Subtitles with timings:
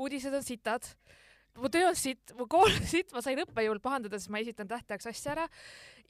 [0.00, 0.86] uudised on sitad,
[1.58, 4.70] mu töö on sitt, mu kool on sitt, ma sain õppejõul pahandada, sest ma esitan
[4.70, 5.48] tähtajaks asja ära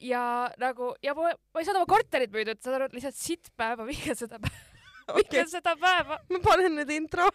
[0.03, 0.23] ja
[0.61, 3.89] nagu ja ma, ma ei saanud oma korterit müüdud, saad aru, lihtsalt sitt päev, ma
[3.91, 4.63] vihkan seda päeva,
[5.09, 7.29] okei vihkan, seda päeva, ma panen nüüd intro.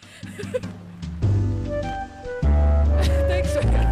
[3.29, 3.87] teeks sulle.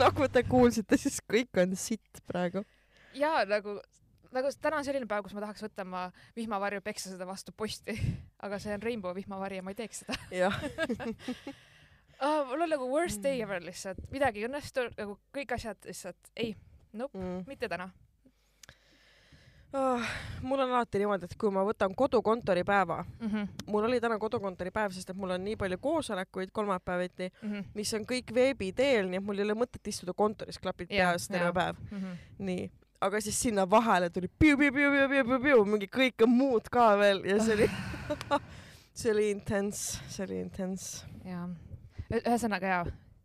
[0.00, 2.64] nagu te kuulsite, siis kõik on sitt praegu.
[3.14, 3.78] ja nagu,
[4.34, 6.04] nagu täna on selline päev, kus ma tahaks võtta oma
[6.36, 7.96] vihmavarju, peksa seda vastu posti,
[8.44, 10.60] aga see on rainbow vihmavari ja ma ei teeks seda jah,
[12.20, 12.46] oh,.
[12.50, 16.54] mul on nagu worst day ever lihtsalt, midagi ei õnnestu, nagu kõik asjad lihtsalt ei,
[16.92, 17.44] nope, mm.
[17.50, 17.88] mitte täna.
[19.74, 20.12] oh,.
[20.42, 23.66] mul on alati niimoodi, et kui ma võtan kodukontori päeva, Mm -hmm.
[23.66, 27.64] mul oli täna kodukontori päev, sest et mul on nii palju koosolekuid kolmapäeviti, Mm -hmm.
[27.74, 31.28] mis on kõik veebi teel, nii et mul ei ole mõtet istuda kontoris, klapid peas
[31.28, 31.76] terve päev.
[31.90, 32.16] Mm -hmm.
[32.38, 32.70] nii,
[33.04, 37.68] aga siis sinna vahele tuli piu-piu-piu-piu-piu-piu, mingi kõike muud ka veel ja see oli
[39.00, 41.04] see oli intens, see oli intens.
[41.26, 41.44] ja
[42.14, 42.84] ühesõnaga jaa,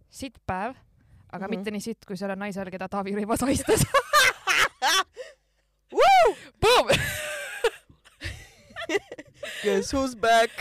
[0.10, 0.76] sitt päev,
[1.32, 1.44] aga mm.
[1.44, 1.50] -hmm.
[1.56, 3.86] mitte nii sitt, kui selle naisel, keda Taavi Rõivas ahistas.
[6.62, 6.88] Boom!
[9.64, 10.52] Guess who's back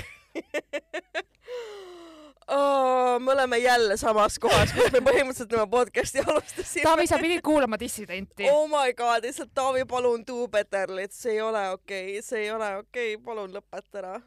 [2.48, 3.18] oh,?
[3.20, 6.86] me oleme jälle samas kohas, kus me põhimõtteliselt oma podcast'i alustasime.
[6.86, 8.48] Taavi, sa pidid kuulama dissidenti.
[8.50, 12.50] oh my god, lihtsalt Taavi, palun do better, see ei ole okei okay., see ei
[12.54, 14.18] ole okei okay., palun lõpeta ära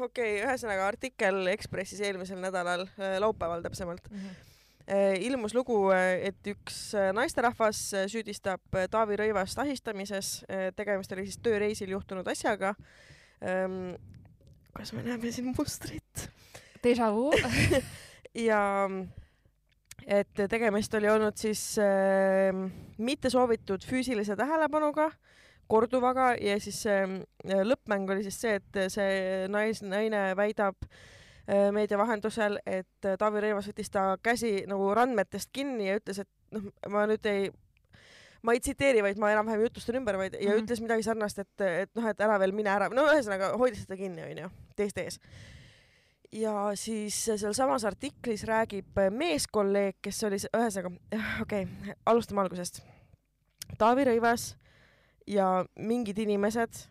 [0.00, 2.86] okei ühesõnaga artikkel Ekspressis eelmisel nädalal,
[3.20, 4.06] laupäeval täpsemalt,
[5.20, 10.44] ilmus lugu, et üks äh, naisterahvas äh, süüdistab äh, Taavi Rõivast ahistamises,
[10.78, 12.74] tegemist oli siis tööreisil juhtunud asjaga.
[14.76, 16.26] Kas me näeme siin mustrit?
[16.84, 17.30] Deja vu.
[18.48, 18.60] ja
[20.06, 22.54] et tegemist oli olnud siis äh,
[22.98, 25.10] mitte soovitud füüsilise tähelepanuga,
[25.66, 31.98] korduvaga ja siis äh, lõppmäng oli siis see, et see nais, naine väidab äh, meedia
[31.98, 37.06] vahendusel, et Taavi Rõivas võttis ta käsi nagu randmetest kinni ja ütles, et noh, ma
[37.10, 37.48] nüüd ei
[38.46, 40.46] ma ei tsiteeri, vaid ma enam-vähem jutustan ümber, vaid ja mm.
[40.46, 40.62] -hmm.
[40.62, 43.98] ütles midagi sarnast, et, et noh, et ära veel mine ära, no ühesõnaga hoidis teda
[44.00, 45.20] kinni, onju, teiste ees
[46.32, 50.92] ja siis sealsamas artiklis räägib meeskolleeg, kes oli, ühesõnaga,
[51.42, 52.82] okei okay,, alustame algusest.
[53.78, 54.54] Taavi Rõivas
[55.26, 56.82] ja mingid inimesed,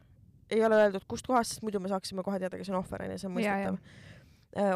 [0.51, 3.29] ei ole öeldud kustkohast, sest muidu me saaksime kohe teada, kes on ohver, onju, see
[3.29, 3.79] on mõistetav.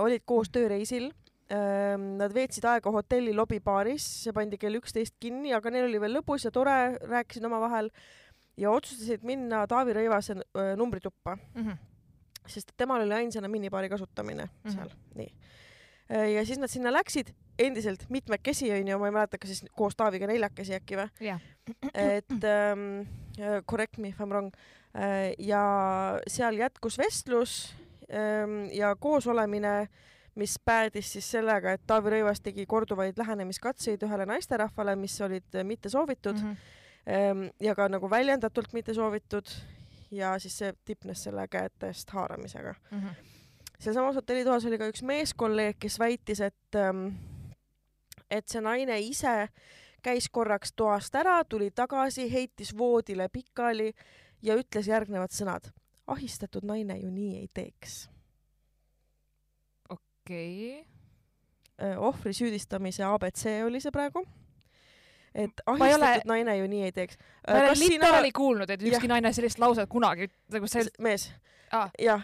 [0.04, 1.12] olid koos tööreisil.
[1.50, 6.46] Nad veetsid aega hotelli lobibaaris, see pandi kell üksteist kinni, aga neil oli veel lõbus
[6.46, 6.76] ja tore,
[7.10, 7.90] rääkisid omavahel
[8.60, 11.78] ja otsustasid minna Taavi Rõivase äh, numbrituppa Mhm.
[12.50, 14.52] sest temal oli ainsana minibaari kasutamine mm.
[14.64, 14.74] -hmm.
[14.76, 15.34] seal, nii.
[16.36, 20.28] ja siis nad sinna läksid, endiselt mitmekesi onju, ma ei mäleta, kas siis koos Taaviga
[20.28, 21.42] neljakesi äkki või, jah.
[21.94, 23.08] et ähm,
[23.66, 24.54] correct me if I m wrong
[24.96, 27.76] äh, ja seal jätkus vestlus
[28.10, 29.90] ähm, ja koosolemine,
[30.40, 35.68] mis päädis siis sellega, et Taavi Rõivas tegi korduvaid lähenemiskatseid ühele naisterahvale, mis olid äh,
[35.68, 36.56] mitte soovitud mm.
[36.56, 37.52] -hmm.
[37.60, 39.52] ja ka nagu väljendatult mitte soovitud
[40.12, 43.08] ja siis see tipnes selle käetest haaramisega Mhm.
[43.80, 47.08] sealsamas hotellitoas oli ka üks meeskolleeg, kes väitis, et ähm,
[48.30, 49.50] et see naine ise
[50.04, 53.94] käis korraks toast ära, tuli tagasi, heitis voodile pikali
[54.42, 55.72] ja ütles järgnevad sõnad.
[56.08, 58.10] ahistatud naine ju nii ei teeks.
[60.30, 60.86] okei.
[61.98, 64.26] ohvri süüdistamise abc oli see praegu.
[65.34, 67.18] et ei ole- ahistatud naine ju nii ei teeks.
[67.48, 69.14] ma ei ole literaali kuulnud, et ükski Jah.
[69.16, 71.30] naine sellist lauset kunagi nagu see, mees,
[71.72, 72.24] aa, jah,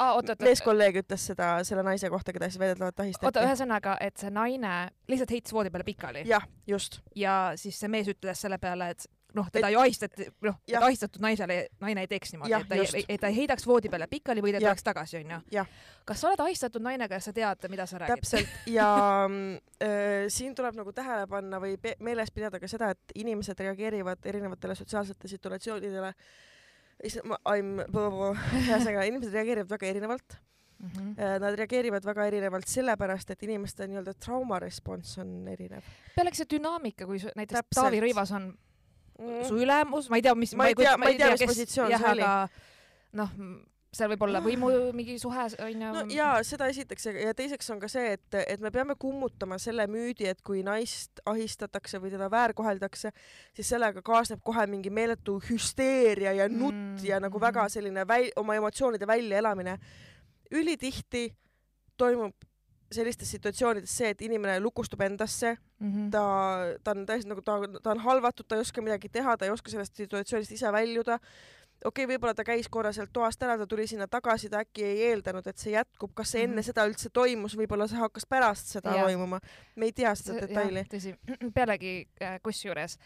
[0.00, 3.38] oot, meeskolleeg ütles seda selle naise kohta, keda siis väidetavalt oota, ahistati.
[3.46, 8.10] ühesõnaga, et see naine lihtsalt heitis voodi peale pikali jah, just, ja siis see mees
[8.10, 12.34] ütles selle peale, et noh, teda ju ahistati, noh, et ahistatud naisele naine ei teeks
[12.34, 15.22] niimoodi, et ta ei et ta ei heidaks voodi peale pikali või ta tuleks tagasi,
[15.22, 15.40] onju
[16.08, 18.20] kas sa oled ahistatud naine, kas sa tead, mida sa räägid?
[18.20, 18.88] täpselt ja
[19.28, 24.32] mm, äh, siin tuleb nagu tähele panna või meeles pidada ka seda, et inimesed reageerivad
[24.32, 26.14] erinevatele sotsiaalsetele situatsioonidele.
[27.02, 30.40] ühesõnaga inimesed reageerivad väga erinevalt.
[30.82, 31.14] Mhm.
[31.40, 35.86] Nad reageerivad väga erinevalt sellepärast, et inimeste nii-öelda traumarespons on erinev
[36.16, 37.80] pealegi see dünaamika, kui näiteks Täpselt.
[37.80, 38.52] Taavi Rõivas on
[39.22, 39.42] mm..
[39.48, 42.10] su ülemus, ma ei tea, mis Ma ei tea- ma ei tea, mis positsioon see
[42.16, 42.26] oli.
[43.20, 43.30] noh,
[43.92, 45.88] seal võib olla võimu mingi suhe onju.
[45.92, 49.58] no jaa, seda esiteks ja- ja teiseks on ka see, et, et me peame kummutama
[49.60, 53.12] selle müüdi, et kui naist ahistatakse või teda väärkoheldakse,
[53.52, 58.32] siis sellega kaasneb kohe mingi meeletu hüsteeria ja nutt Mm, ja nagu väga selline väl-,
[58.36, 59.78] oma emotsioonide väljaelamine.
[60.52, 61.30] ülitihti
[61.96, 62.34] toimub
[62.92, 66.10] sellistes situatsioonides see, et inimene lukustub endasse, Mhm.
[66.10, 66.22] ta,
[66.84, 69.50] ta on täiesti nagu ta, ta on halvatud, ta ei oska midagi teha, ta ei
[69.50, 71.18] oska sellest situatsioonist ise väljuda
[71.84, 74.84] okei okay,, võib-olla ta käis korra sealt toast ära, ta tuli sinna tagasi, ta äkki
[74.86, 76.70] ei eeldanud, et see jätkub, kas see enne mm -hmm.
[76.70, 79.04] seda üldse toimus, võib-olla see hakkas pärast seda ja.
[79.04, 79.40] toimuma.
[79.76, 80.84] me ei tea seda detaili.
[80.94, 81.16] tõsi,
[81.56, 82.98] pealegi äh, kusjuures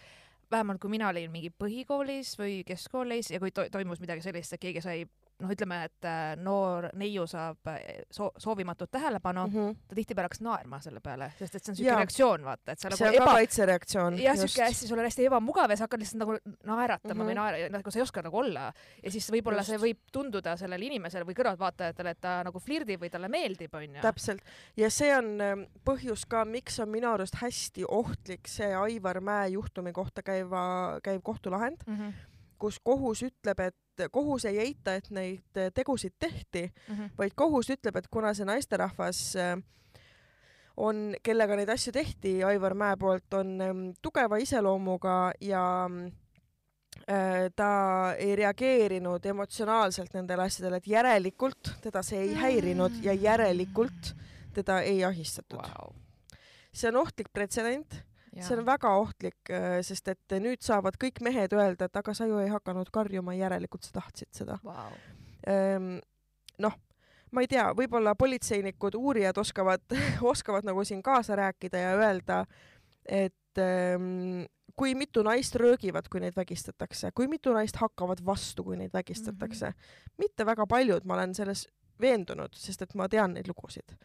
[0.51, 4.61] vähemalt kui mina olin mingi põhikoolis või keskkoolis ja kui to toimus midagi sellist, et
[4.61, 5.07] keegi sai
[5.43, 9.77] noh, ütleme, et äh, noor neiu saab äh, so soovimatut tähelepanu mm, -hmm.
[9.89, 12.89] ta tihtipeale hakkas naerma selle peale, sest et see on siuke reaktsioon, vaata, et sa
[12.89, 13.25] nagu see on eba...
[13.25, 14.19] ka kaitsereaktsioon.
[14.23, 17.31] jah, siuke hästi, sul on hästi ebamugav ja sa hakkad lihtsalt nagu naeratama mm -hmm.
[17.31, 18.73] või naer-, nagu sa ei oska nagu olla.
[19.03, 23.11] ja siis võib-olla see võib tunduda sellele inimesele või kõrvaltvaatajatele, et ta nagu flirdib või
[23.11, 24.01] talle meeldib, onju.
[24.03, 24.43] täpselt.
[24.77, 29.49] ja see on ähm, põhjus ka, miks on minu arust hästi ohtlik see Aivar Mäe
[29.49, 32.13] juhtumi kohta käiva, käiv kohtulahend mm, -hmm.
[32.59, 33.77] kus kohus ütleb, et
[34.13, 37.11] kohus ei eita, et neid tegusid tehti mm, -hmm.
[37.19, 39.57] vaid kohus ütleb, et kuna see naisterahvas äh,
[40.77, 45.65] on, kellega neid asju tehti Aivar Mäe poolt, on ähm, tugeva iseloomuga ja
[47.09, 47.71] äh, ta
[48.19, 54.13] ei reageerinud emotsionaalselt nendele asjadele, et järelikult teda see ei häirinud ja järelikult
[54.57, 55.61] teda ei ahistatud.
[55.61, 55.95] Wow..
[56.73, 58.03] see on ohtlik pretsedent
[58.45, 62.27] see on väga ohtlik, äh, sest et nüüd saavad kõik mehed öelda, et aga sa
[62.29, 64.93] ju ei hakanud karjuma, järelikult sa tahtsid seda wow..
[65.47, 65.97] Ehm,
[66.63, 66.75] noh,
[67.33, 69.97] ma ei tea, võib-olla politseinikud, uurijad oskavad
[70.33, 72.43] oskavad nagu siin kaasa rääkida ja öelda,
[73.05, 74.45] et ähm,
[74.77, 79.71] kui mitu naist röögivad, kui neid vägistatakse, kui mitu naist hakkavad vastu, kui neid vägistatakse
[79.71, 79.73] mm.
[79.73, 80.13] -hmm.
[80.19, 81.69] mitte väga paljud, ma olen selles
[82.01, 83.97] veendunud, sest et ma tean neid lugusid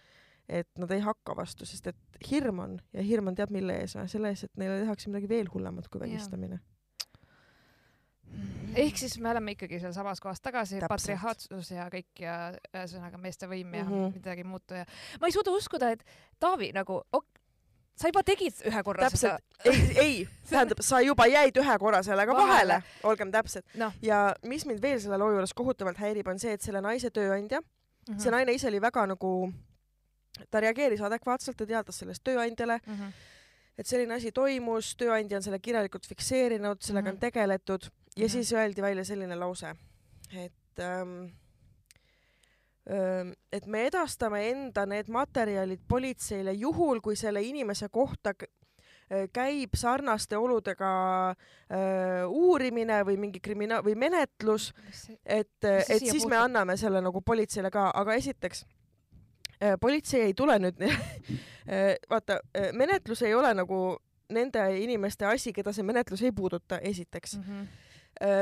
[0.50, 3.96] et nad ei hakka vastu, sest et hirm on ja hirm on teab mille ees
[4.12, 6.60] selle ees, et neile tehakse midagi veel hullemat kui vägistamine.
[8.76, 12.36] ehk siis me oleme ikkagi sealsamas kohas tagasi, patriarhaatsus ja kõik ja
[12.72, 14.14] ühesõnaga meeste võim ja mm -hmm.
[14.14, 14.86] midagi muutu ja
[15.20, 16.06] ma ei suuda uskuda, et
[16.40, 17.42] Taavi nagu ok,
[18.02, 19.44] sa juba tegid ühe korra täpselt.
[19.62, 19.74] seda.
[19.76, 23.92] ei, ei, tähendab, sa juba jäid ühe korra sellega vahele, vahele., olgem täpsed no..
[24.02, 27.62] ja mis mind veel selle loo juures kohutavalt häirib, on see, et selle naise tööandja
[27.62, 28.20] mm, -hmm.
[28.20, 29.52] see naine ise oli väga nagu
[30.50, 33.12] ta reageeris adekvaatselt, ta teatas sellest tööandjale mm, -hmm.
[33.78, 37.16] et selline asi toimus, tööandja on selle kirjalikult fikseerinud, sellega mm -hmm.
[37.16, 38.30] on tegeletud ja mm -hmm.
[38.30, 39.76] siis öeldi välja selline lause,
[40.32, 41.26] et ähm,
[42.90, 48.48] ähm, et me edastame enda need materjalid politseile juhul, kui selle inimese kohta äh,
[49.34, 54.74] käib sarnaste oludega äh, uurimine või mingi krimina- või menetlus,
[55.26, 58.66] et, et siis me anname selle nagu politseile ka, aga esiteks
[59.80, 63.82] politsei ei tule nüüd äh, vaata, äh, menetlus ei ole nagu
[64.32, 67.48] nende inimeste asi, keda see menetlus ei puuduta, esiteks mm.
[67.48, 67.88] -hmm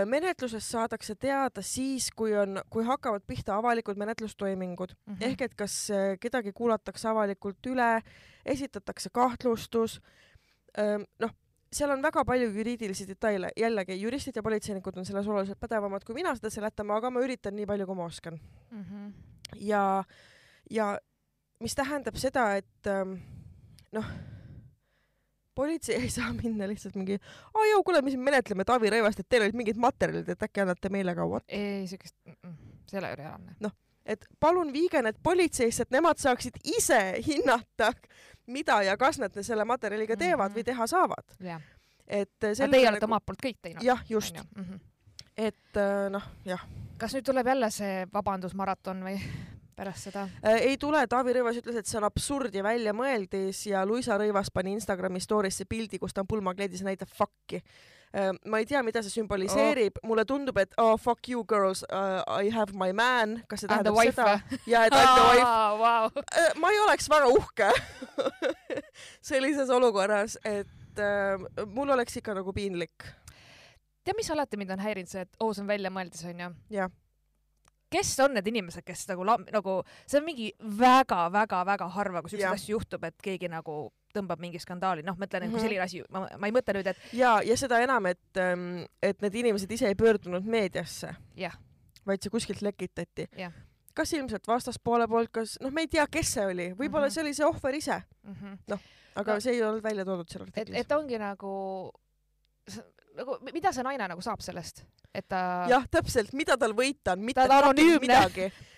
[0.06, 5.28] menetlusest saadakse teada siis, kui on, kui hakkavad pihta avalikud menetlustoimingud mm -hmm.
[5.28, 8.02] ehk et kas kedagi kuulatakse avalikult üle,
[8.46, 10.02] esitatakse kahtlustus.
[11.20, 11.32] noh,
[11.74, 16.16] seal on väga palju juriidilisi detaile, jällegi juristid ja politseinikud on selles oluliselt pädevamad kui
[16.18, 18.40] mina seda seletama, aga ma üritan nii palju, kui ma oskan
[18.72, 18.84] mm.
[18.84, 19.14] -hmm.
[19.56, 20.04] ja,
[20.72, 20.98] ja
[21.64, 23.18] mis tähendab seda, et ähm,
[23.96, 24.12] noh,
[25.56, 27.20] politsei ei saa minna lihtsalt mingi,
[27.54, 30.64] aa jõu, kuule, me siin menetleme Taavi Rõivast, et teil olid mingid materjalid, et äkki
[30.64, 31.46] annate meile ka what?
[31.48, 33.58] ei, siukest, see ei ole reaalne.
[33.66, 33.76] noh,
[34.10, 37.92] et palun viige need politseisse, et nemad saaksid ise hinnata,
[38.50, 40.62] mida ja kas nad selle materjaliga teevad mm -hmm.
[40.62, 41.38] või teha saavad.
[42.08, 43.12] et aga teie olete nagu...
[43.12, 43.84] omalt poolt kõik teinud.
[43.84, 44.40] jah, just.
[44.56, 44.80] Mm -hmm.
[45.38, 46.66] et äh, noh, jah.
[46.98, 49.20] kas nüüd tuleb jälle see vabandusmaraton või?
[49.80, 50.26] Pärast seda?
[50.44, 54.52] Äh, ei tule, Taavi Rõivas ütles, et see on absurd ja väljamõeldis ja Luisa Rõivas
[54.54, 58.82] pani Instagrami story'sse pildi, kus ta on pulmakleidis ja näitab fuck'i äh, ma ei tea,
[58.86, 62.92] mida see sümboliseerib oh., mulle tundub, et oh fuck you girls uh,, I have my
[62.96, 64.40] man, kas see tähendab seda?
[64.70, 66.12] ja et I m the wife wow.
[66.62, 67.72] ma ei oleks väga uhke
[69.32, 73.08] sellises olukorras, et uh, mul oleks ikka nagu piinlik.
[74.04, 76.56] tead, mis alati mind on häirinud, see, et oo oh,, see on väljamõeldis onju.
[76.74, 76.92] jah
[77.90, 82.76] kes on need inimesed, kes nagu, nagu see on mingi väga-väga-väga harva, kui siukseid asju
[82.78, 83.80] juhtub, et keegi nagu
[84.16, 85.66] tõmbab mingi skandaali, noh, mõtlen, et kui mhm.
[85.66, 87.02] selline asi, ma, ma ei mõtle nüüd, et.
[87.18, 91.14] ja, ja seda enam, et, ähm, et need inimesed ise ei pöördunud meediasse.
[92.08, 93.28] vaid see kuskilt lekitati.
[93.94, 97.14] kas ilmselt vastaspoole poolt, kas, noh, me ei tea, kes see oli, võib-olla mm -hmm.
[97.14, 98.58] see oli see ohver ise mm -hmm..
[98.68, 98.80] noh,
[99.16, 100.80] aga no, see ei olnud välja toodud seal artiklis.
[100.80, 101.52] et ongi nagu
[103.20, 104.84] nagu, mida see naine nagu saab sellest,
[105.16, 108.20] et ta jah, täpselt, mida tal võita on, mitte ta on anonüümne,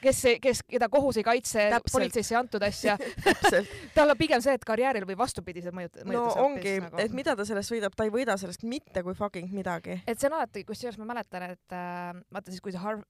[0.02, 2.98] kes, kes, keda kohus ei kaitse, politseisse ei antud asja
[3.96, 6.02] tal on pigem see, et karjääril või vastupidised mõjud.
[6.10, 7.02] no ongi, nagu...
[7.04, 10.02] et mida ta sellest võidab, ta ei võida sellest mitte kui fucking midagi.
[10.06, 13.04] et see on alati, kusjuures ma mäletan, et äh, vaata siis, kui see Har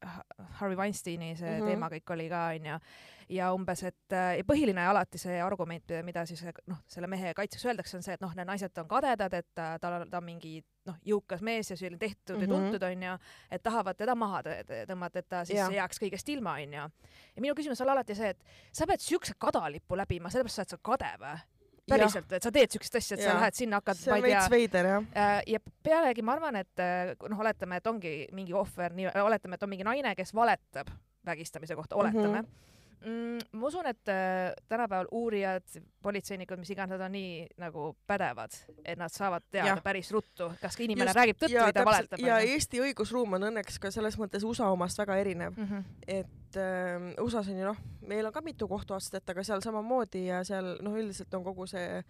[0.60, 1.74] Harvey Weinsteini see mm -hmm.
[1.74, 2.80] teema kõik oli ka onju
[3.32, 7.66] ja umbes, et äh, ja põhiline alati see argument, mida siis noh, selle mehe kaitseks
[7.70, 10.26] öeldakse, on see, et noh, need naised on kadedad, et ta, tal on, ta on
[10.28, 10.58] mingi
[10.90, 12.50] noh, jõukas mees ja selline tehtud mm -hmm.
[12.52, 12.66] ja Mhm.
[12.72, 13.18] tuntud onju,
[13.52, 15.72] et tahavad teda maha tõ- tõ- tõmmata, et ta siis Jah.
[15.72, 16.90] jääks kõigest ilma onju.
[17.36, 20.70] ja minu küsimus on alati see, et sa pead siukse kadalippu läbima, sellepärast sa oled
[20.70, 21.40] sa kade või?
[21.92, 23.40] päriselt, et sa teed siukest asja, et sa Jah.
[23.42, 25.04] lähed sinna, hakkad, see on veits veider jah.
[25.16, 29.56] Äh, ja pealegi ma arvan, et äh, noh, oletame, et ongi mingi ohver, nii, oletame,
[29.56, 30.88] et on mingi naine, kes valetab
[31.26, 32.48] vägistamise kohta, oletame mm.
[32.48, 32.71] -hmm.
[33.02, 35.64] Mm, ma usun, et äh, tänapäeval uurijad,
[36.02, 38.54] politseinikud, mis iganes, nad on nii nagu pädevad,
[38.86, 39.82] et nad saavad teada Jah.
[39.84, 42.22] päris ruttu, kas ka inimene Just, räägib tõtt ja või ta valetab.
[42.22, 45.96] ja Eesti õigusruum on õnneks ka selles mõttes USA omast väga erinev, mm -hmm.
[46.08, 50.44] et äh, USA-s on ju noh, meil on ka mitu kohtuastet, aga seal samamoodi ja
[50.44, 52.06] seal noh, üldiselt on kogu see äh,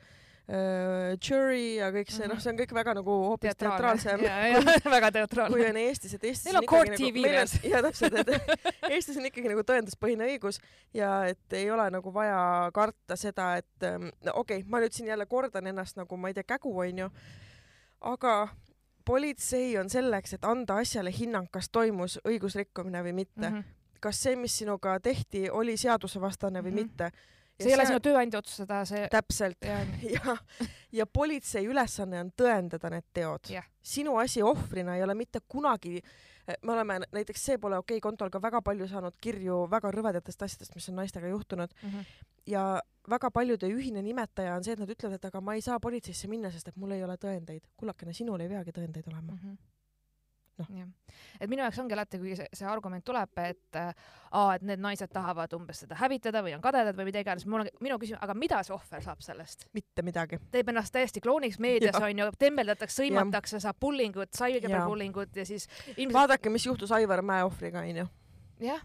[1.22, 2.34] jury ja kõik see, Mhm.
[2.34, 4.20] noh, see on kõik väga nagu hoopis teatraalsem
[4.96, 7.48] väga teatraalne kui on Eestis, et Eestis Neil on court ikkagi TV veel.
[7.72, 8.28] ja täpselt, et
[8.92, 10.60] Eestis on ikkagi nagu tõenduspõhine õigus
[10.94, 14.92] ja et ei ole nagu vaja karta seda, et ähm, no okei okay,, ma nüüd
[14.98, 17.10] siin jälle kordan ennast nagu ma ei tea, kägu onju,
[18.02, 18.36] aga
[19.06, 23.62] politsei on selleks, et anda asjale hinnang, kas toimus õigusrikkumine või mitte mm, mm.
[23.62, 23.64] -hmm.
[23.64, 24.00] -hmm.
[24.00, 26.76] kas see, mis sinuga tehti, oli seadusevastane või Mhm.
[26.76, 27.12] mitte.
[27.62, 30.36] See ei ole sinu tööandja otsustada, see täpselt ja, ja,
[31.02, 33.68] ja politsei ülesanne on tõendada need teod Jah..
[33.82, 36.02] sinu asi ohvrina ei ole mitte kunagi,
[36.62, 40.76] me oleme näiteks See pole okei kontol ka väga palju saanud kirju väga rõvedatest asjadest,
[40.76, 42.06] mis on naistega juhtunud mm -hmm.
[42.46, 42.66] ja
[43.10, 46.28] väga paljude ühine nimetaja on see, et nad ütlevad, et aga ma ei saa politseisse
[46.28, 47.68] minna, sest et mul ei ole tõendeid.
[47.78, 49.34] kullakene, sinul ei peagi tõendeid olema.
[49.34, 49.56] Mhm.
[50.70, 50.88] Noh.
[51.40, 53.92] et minu jaoks ongi alati, kui see, see argument tuleb, et äh,
[54.32, 57.66] aa, et need naised tahavad umbes seda hävitada või on kadedad või mida iganes, mul
[57.66, 59.68] on, minu küsimus, aga mida see ohver saab sellest?
[59.78, 60.40] mitte midagi.
[60.52, 64.50] teeb ennast täiesti klouniks meedias onju, tembeldatakse, sõimatakse, saab bullying ut, Jaa.
[64.60, 68.08] cyberbullying ut ja siis ilmselt vaadake, mis juhtus Aivar Mäe ohvriga onju.
[68.62, 68.84] jah,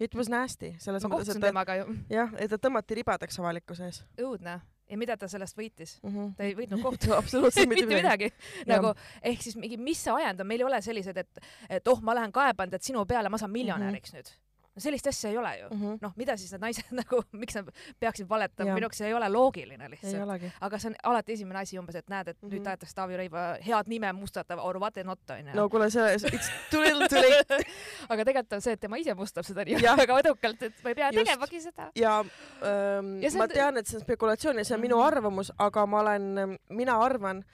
[0.00, 3.86] It was nasty, selles ma mõttes, et temaga ju, jah, et ta tõmmati ribadeks avalikkuse
[3.88, 4.58] ees õudne
[4.90, 5.98] ja mida ta sellest võitis?
[6.02, 6.10] mm.
[6.10, 6.32] -hmm.
[6.36, 8.32] ta ei võitnud kohtu absoluutselt mitte midagi.
[8.66, 12.02] Nagu ehk siis mingi, mis see ajend on, meil ei ole sellised, et, et oh,
[12.02, 14.28] ma lähen kaeban tead sinu peale, ma saan miljonäriks mm -hmm.
[14.32, 14.45] nüüd.
[14.76, 15.68] No sellist asja ei ole ju.
[15.70, 15.80] mm.
[15.82, 15.98] -hmm.
[16.02, 17.68] noh, mida siis need naised nagu, miks nad
[18.00, 20.42] peaksid valetama, minu jaoks see ei ole loogiline lihtsalt.
[20.60, 22.52] aga see on alati esimene asi umbes, et näed, et mm -hmm.
[22.52, 22.64] nüüd Mhm.
[22.64, 26.80] tahetakse Taavi Rõiva head nime mustata or what not onju no kuule, see, it's too
[26.82, 27.64] little too late
[28.10, 30.94] aga tegelikult on see, et tema ise mustab seda nii väga edukalt, et ma ei
[30.94, 31.24] pea Just.
[31.24, 31.90] tegemagi seda.
[31.94, 35.06] ja, ähm, Ja ma on- tean, et see on spekulatsioon ja see on minu Mhm.
[35.06, 37.44] arvamus, aga ma olen, mina arvan,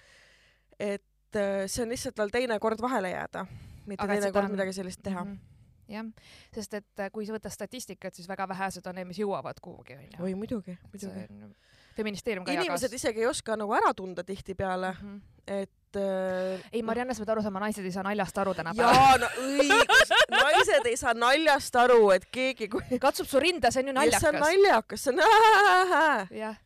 [0.80, 1.02] et
[1.36, 3.46] äh, see on lihtsalt tal teine kord vahele jääda,
[3.86, 5.24] mitte Aga teine kord on- midagi sellist teha.
[5.24, 5.38] Mhm.
[5.88, 6.06] jah,
[6.54, 9.96] sest et äh, kui sa võtad statistikat, siis väga vähesed on need, mis jõuavad kuhugi
[9.98, 10.22] onju.
[10.24, 11.26] oi muidugi, muidugi.
[11.96, 13.00] feministeerium ka inimesed jagas.
[13.00, 14.94] isegi ei oska nagu ära tunda tihtipeale,
[15.46, 18.94] et äh, ei, Marianne, sa pead aru saama, naised ei saa naljast aru tänapäeval.
[18.94, 23.82] jaa, no õigus, naised ei saa naljast aru, et keegi, kui katsub su rinda, see
[23.84, 24.46] on ju Ja see on naljakas.
[24.46, 26.56] naljakas, see on jah.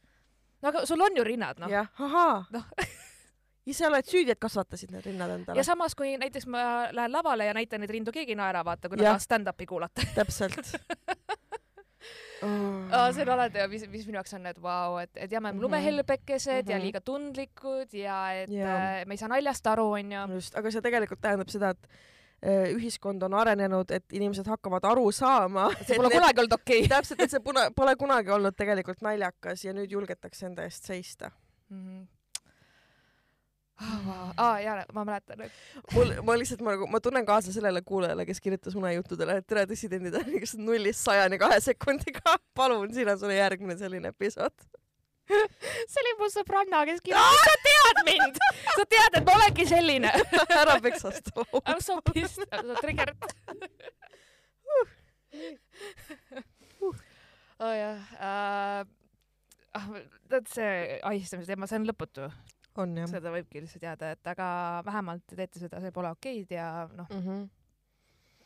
[0.62, 1.68] no aga sul on ju rinnad, noh.
[1.72, 2.64] jah, ahaa Noh.
[3.66, 5.64] ise oled süüdi, et kasvatasid need rinnad endale ja.
[5.64, 8.96] samas, kui näiteks ma lähen lavale ja näitan neid rindu, keegi ei naera, vaata, kui
[8.96, 10.02] nad tahavad stand-up'i kuulata.
[10.18, 10.56] täpselt
[12.46, 15.48] Aa, see on alati, mis, mis minu jaoks on, et vau, et, et jah, me
[15.48, 15.62] oleme Mhm.
[15.64, 16.70] lumehelbekesed mm -hmm.
[16.70, 16.84] ja Mhm.
[16.84, 19.00] liiga tundlikud ja et Jaa.
[19.00, 20.34] äh, me ei saa naljast aru, onju.
[20.34, 21.88] just, aga see tegelikult tähendab seda, et
[22.42, 25.70] äh, ühiskond on arenenud, et inimesed hakkavad aru saama.
[25.86, 26.88] see pole kunagi olnud okei okay.
[26.96, 31.30] täpselt, et see puna, pole kunagi olnud tegelikult naljakas ja nüüd julgetakse enda eest seista.
[31.70, 31.80] mm.
[31.82, 32.06] -hmm.
[34.36, 35.52] Aa jaa, ma mäletan, et
[35.92, 39.66] mul, ma lihtsalt, ma nagu, ma tunnen kaasa sellele kuulajale, kes kirjutas unejuttudele, et tere,
[39.68, 42.36] dissidendid on kas nullist sajani kahe sekundiga.
[42.58, 44.66] palun, siin on sulle järgmine selline episood.
[45.26, 50.12] see oli mu sõbranna, kes kirjutas, sa tead mind, sa tead, et ma olengi selline.
[50.62, 53.30] ära peksa seda I m so pissed, I m so triggered.
[57.60, 58.84] oh jah äh,,
[59.76, 59.88] ah,
[60.32, 62.30] tead see ahistamise teema, see on lõputu,
[62.82, 64.48] on jah seda võibki lihtsalt jääda, et aga
[64.86, 67.46] vähemalt te teete seda, see pole okeid ja noh, mm -hmm.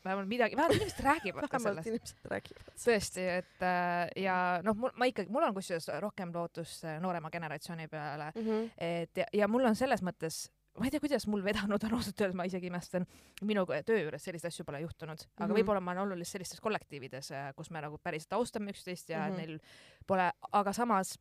[0.05, 1.87] vähemalt midagi, vähemalt inimesed räägivad ka sellest.
[1.87, 2.71] inimesed räägivad.
[2.85, 7.29] tõesti, et äh, ja noh, mul, ma ikkagi, mul on kusjuures rohkem lootust äh, noorema
[7.29, 8.71] generatsiooni peale, Mm -hmm.
[8.77, 12.21] et ja, ja mul on selles mõttes ma ei tea, kuidas mul vedanud on ausalt
[12.21, 13.05] öeldes, ma isegi imestan,
[13.41, 15.51] minu töö juures selliseid asju pole juhtunud, aga mm.
[15.51, 15.57] -hmm.
[15.57, 19.33] võib-olla ma olen olnud lihtsalt sellistes kollektiivides, kus me nagu päriselt austame üksteist ja mm.
[19.33, 19.37] -hmm.
[19.37, 19.59] neil
[20.07, 21.19] pole, aga samas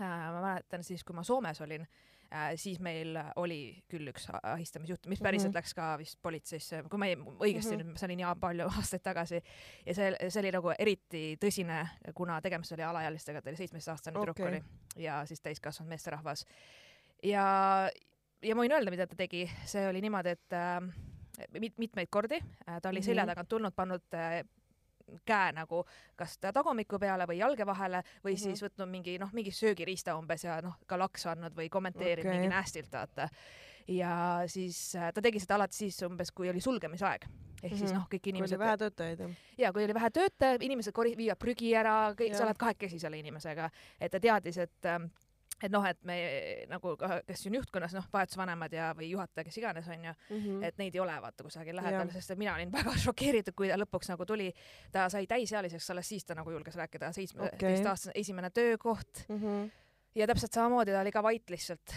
[0.00, 2.15] äh, ma mäletan siis, kui ma Soomes olin äh,,
[2.56, 5.52] siis meil oli küll üks ahistamisjuhtum, mis päriselt mm Mhm.
[5.52, 5.56] -hmm.
[5.58, 7.80] läks ka vist politseisse, kui ma ei, õigesti mm Mhm.
[7.80, 7.90] -hmm.
[7.92, 9.42] nüüd, see oli nii palju aastaid tagasi
[9.86, 14.40] ja see, see oli nagu eriti tõsine, kuna tegemist oli alaealistega, ta oli seitsmeteistaastane tüdruk
[14.40, 14.46] Okei.
[14.48, 14.62] oli
[14.96, 16.44] ja siis täiskasvanud meesterahvas
[17.22, 17.90] ja
[18.42, 20.80] ja ma võin öelda, mida ta tegi, see oli niimoodi, et äh,
[21.60, 22.36] mit, mitmeid kordi
[22.68, 23.30] äh, ta oli selja Mhm.
[23.30, 24.42] tagant tulnud, pannud äh,
[25.24, 25.84] käe nagu
[26.16, 28.36] kas ta tagumiku peale või jalge vahele või mm.
[28.36, 28.42] -hmm.
[28.42, 32.40] siis võtnud mingi noh, mingi söögiriista umbes ja noh, ka laksu andnud või kommenteerinud okay.
[32.40, 33.28] mingi nästilt vaata.
[33.88, 37.26] ja siis äh, ta tegi seda alati siis umbes, kui oli sulgemisaeg
[37.62, 37.78] ehk mm -hmm.
[37.78, 37.98] siis Mhm.
[37.98, 39.30] noh, kõik kui oli inimesed vähe töötajaid jah.
[39.58, 43.18] ja kui oli vähe töötajaid, inimesed kori-, viivad prügi ära, kõik, sa oled kahekesi selle
[43.18, 43.70] inimesega,
[44.00, 45.04] et ta teadis, et ähm,
[45.62, 46.16] et noh, et me
[46.68, 46.96] nagu,
[47.26, 50.12] kes on juhtkonnas, noh, vahetusvanemad ja, või juhataja, kes iganes onju,
[50.66, 53.78] et neid ei ole vaata kusagil lähedal, sest et mina olin väga šokeeritud, kui ta
[53.80, 54.50] lõpuks nagu tuli,
[54.92, 58.20] ta sai täisealiseks, alles siis ta nagu julges rääkida, seitsmeteistaastane okay.
[58.20, 59.68] esimene töökoht Mhm.
[60.16, 61.94] Ja täpselt samamoodi ta oli ka vait lihtsalt,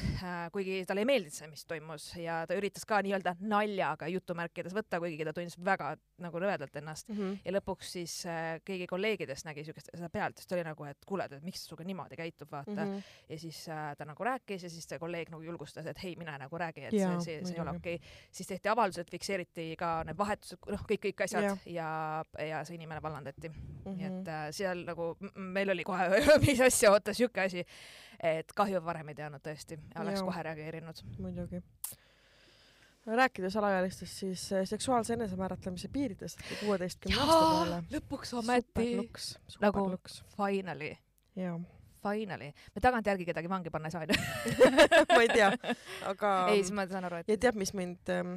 [0.54, 5.00] kuigi talle ei meeldinud see, mis toimus ja ta üritas ka nii-öelda naljaga jutumärkides võtta,
[5.00, 7.40] kuigi ta tundis väga nagu rõvedalt ennast Mhm.
[7.46, 11.08] ja lõpuks siis äh, keegi kolleegidest nägi siukest seda pealt, siis ta oli nagu, et
[11.08, 12.92] kuule, et miks sinuga niimoodi käitub, vaata mm.
[12.98, 13.16] -hmm.
[13.30, 16.38] ja siis äh, ta nagu rääkis ja siis see kolleeg nagu julgustas, et hei, mine
[16.38, 18.08] nagu räägi, et Jaa, see, see, see ei ole okei okay..
[18.32, 22.76] siis tehti avaldused, fikseeriti ka need vahetused, noh, kõik, kõik asjad ja, ja, ja see
[22.76, 23.56] inimene vallandati mm.
[23.56, 23.96] -hmm.
[23.96, 24.22] nii Mhm.
[24.22, 26.10] et äh, seal nagu meil oli kohe,
[26.46, 27.66] mis asja, oota, siuke asi,
[28.24, 30.26] et kahju varem ei teadnud tõesti, oleks Jaa.
[30.28, 31.04] kohe reageerinud.
[31.20, 31.62] muidugi.
[33.10, 37.84] rääkides alaealistest, siis äh, seksuaalse enesemääratlemise piiridest kuueteistkümne aasta peale.
[37.96, 40.24] lõpuks ometi, Nagu- superluks.
[40.38, 40.92] finally,
[42.04, 44.20] finally, me tagantjärgi kedagi vangi panna ei saa, onju.
[45.16, 45.50] ma ei tea,
[46.12, 48.36] aga ei, siis ma saan aru, et ja tead, mis mind ähm,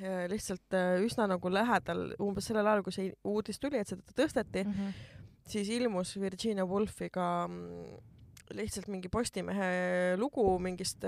[0.00, 4.02] äh, lihtsalt äh, üsna nagu lähedal, umbes sellel ajal, kui see uudis tuli, et seda
[4.24, 4.90] tõsteti, Mhm.
[5.46, 7.98] siis ilmus Virginia Woolfiga mm,
[8.52, 11.04] lihtsalt mingi Postimehe lugu mingist,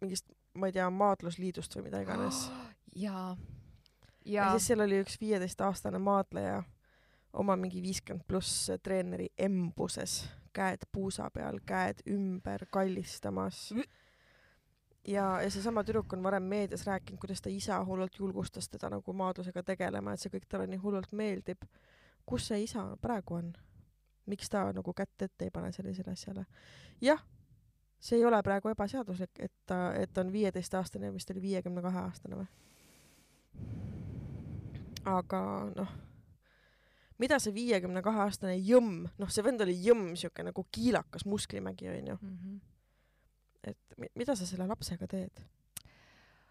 [0.00, 2.46] mingist, ma ei tea, maadlusliidust või mida iganes.
[3.04, 3.42] ja, ja
[4.24, 6.62] ja siis seal oli üks viieteistaastane maadleja
[7.32, 10.22] oma mingi viiskümmend pluss treeneri embuses,
[10.52, 13.72] käed puusa peal, käed ümber kallistamas.
[15.06, 19.12] ja, ja seesama tüdruk on varem meedias rääkinud, kuidas ta isa hullult julgustas teda nagu
[19.12, 21.64] maadlusega tegelema, et see kõik talle nii hullult meeldib.
[22.26, 23.52] kus see isa praegu on?
[24.26, 26.44] Miks ta nagu kätt ette ei pane sellisele asjale?
[27.00, 27.22] jah,
[28.00, 31.98] see ei ole praegu ebaseaduslik, et ta, et on viieteistaastane ja vist oli viiekümne kahe
[32.06, 32.46] aastane või?
[35.04, 35.40] aga
[35.76, 35.94] noh,
[37.22, 41.88] mida see viiekümne kahe aastane jõmm, noh, see vend oli jõmm, siuke nagu kiilakas musklimägi
[41.90, 42.56] onju, Mhm.
[43.64, 45.42] et mi- mida sa selle lapsega teed?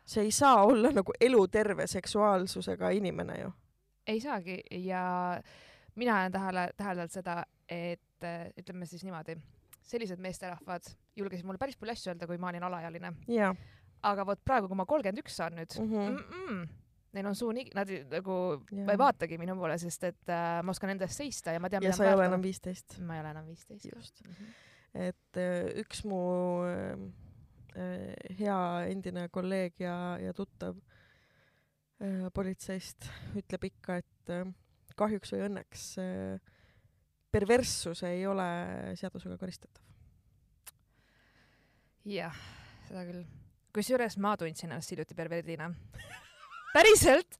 [0.05, 3.51] see ei saa olla nagu eluterve seksuaalsusega inimene ju.
[4.07, 5.41] ei saagi ja
[5.95, 9.35] mina olen tähele, täheldanud seda, et äh, ütleme siis niimoodi,
[9.81, 13.53] sellised meesterahvad julgesid mulle päris palju asju öelda, kui ma olin alaealine, jaa
[14.07, 15.89] aga vot praegu, kui ma kolmkümmend üks saan nüüd mm.
[15.89, 16.11] -hmm.
[16.11, 16.61] mm, -mm,
[17.15, 18.37] neil on suu nii, nad nagu
[18.71, 18.91] Jaa.
[18.93, 21.83] ei vaatagi minu poole, sest et äh, ma oskan enda eest seista ja ma tean,
[21.83, 22.99] ja sa ei ole enam viisteist.
[22.99, 23.89] ma ei ole enam viisteist.
[23.95, 24.23] Just.
[24.93, 26.21] et äh, üks mu
[26.67, 26.97] äh,
[27.75, 30.77] äh, hea endine kolleeg ja, ja tuttav
[32.01, 34.47] äh, politseist ütleb ikka, et äh,
[34.97, 36.57] kahjuks või õnneks äh,
[37.31, 38.47] perverssus ei ole
[38.99, 39.83] seadusega karistatav.
[42.05, 42.35] jah,
[42.87, 43.23] seda küll.
[43.75, 45.69] kusjuures ma tundsin ennast hiljuti perverdina.
[46.75, 47.39] päriselt,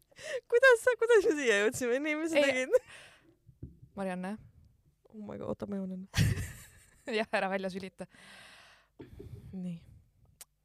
[0.52, 2.50] kuidas sa, kuidas me siia jõudsime, inimesed Ei.
[2.50, 3.72] tegid?
[3.96, 4.36] Marianne,
[5.12, 6.08] oh my god, oota, ma joonen.
[7.20, 8.08] jah, ära välja sülita.
[9.52, 9.80] nii.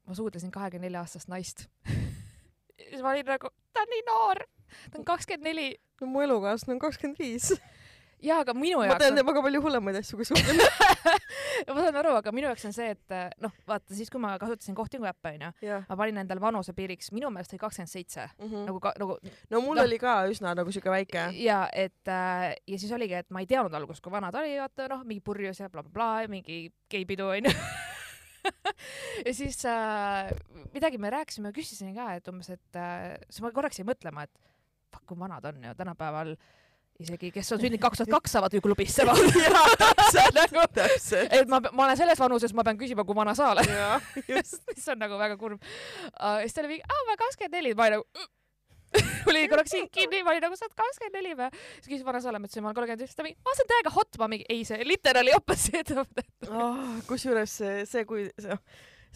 [0.07, 1.65] ma suudlesin kahekümne nelja aastast naist.
[2.89, 4.43] siis ma olin nagu, ta on nii noor,
[4.91, 5.75] ta on kakskümmend neli.
[6.01, 7.51] no mu elukaaslane on kakskümmend viis.
[8.27, 10.39] jaa, aga minu ma jaoks tean on, temaga palju hullemaid asju kui sul.
[11.69, 14.33] ma saan aru, aga minu jaoks on see, et äh, noh, vaata siis, kui ma
[14.41, 15.51] kasutasin kohtingu äppe onju,
[15.89, 19.19] ma panin endale vanusepiiriks, minu meelest oli kakskümmend seitse, nagu ka nagu
[19.53, 19.85] no mul noh.
[19.85, 21.29] oli ka üsna nagu siuke väike.
[21.43, 24.57] ja et äh, ja siis oligi, et ma ei teadnud alguses, kui vana ta oli,
[24.61, 27.53] vaata noh, mingi purjus ja blablabla bla,, mingi geipidu onju.
[29.27, 30.33] ja siis äh,
[30.73, 34.47] midagi me rääkisime, küsisin ka, et umbes, et äh, siis ma korraks jäin mõtlema, et
[34.97, 36.33] fuck, kui vanad on ju tänapäeval
[36.99, 39.05] isegi, kes on sündinud kaks tuhat kaks, saavad ju klubisse
[39.83, 40.63] täpselt, nagu,
[41.29, 43.69] et ma, ma olen selles vanuses, ma pean küsima, kui vana sa oled.
[44.31, 46.41] mis on nagu väga kurb uh,.
[46.41, 48.27] siis ta oli mingi, aa ma kakskümmend neli, ma olin nagu
[49.27, 51.63] oli korraks hing kinni, ma olin nagu sa oled kakskümmend neli või?
[51.77, 53.67] siis küsis vana sa oled, ma ütlesin ma olen kolmkümmend üks, ta mingi, aa see
[53.67, 56.31] on täiega hot, ma mingi ei see literally opposite of that.
[56.49, 58.57] Ah, kusjuures see, see, kui see,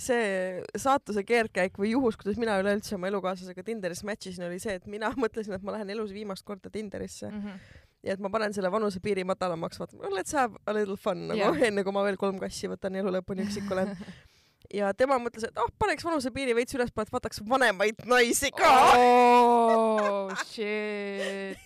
[0.01, 4.77] see saatuse keerdkäik või juhus, kuidas mina üleüldse oma elukaaslasega Tinderis match isin, oli see,
[4.79, 7.61] et mina mõtlesin, et ma lähen elus viimast korda Tinderisse mm.
[8.07, 11.63] ja et ma panen selle vanusepiiri madalamaks, vaata, let's have a little fun nagu yeah.
[11.69, 13.93] enne kui ma veel kolm kassi võtan ja elu lõpuni üksik olen.
[14.81, 20.31] ja tema mõtles, et oh, paneks vanusepiiri veits ülespoole, et vaataks vanemaid naisi ka oh
[20.47, 21.59] shit,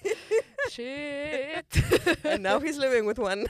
[0.73, 1.83] shit.
[2.25, 3.45] And now he is living with one.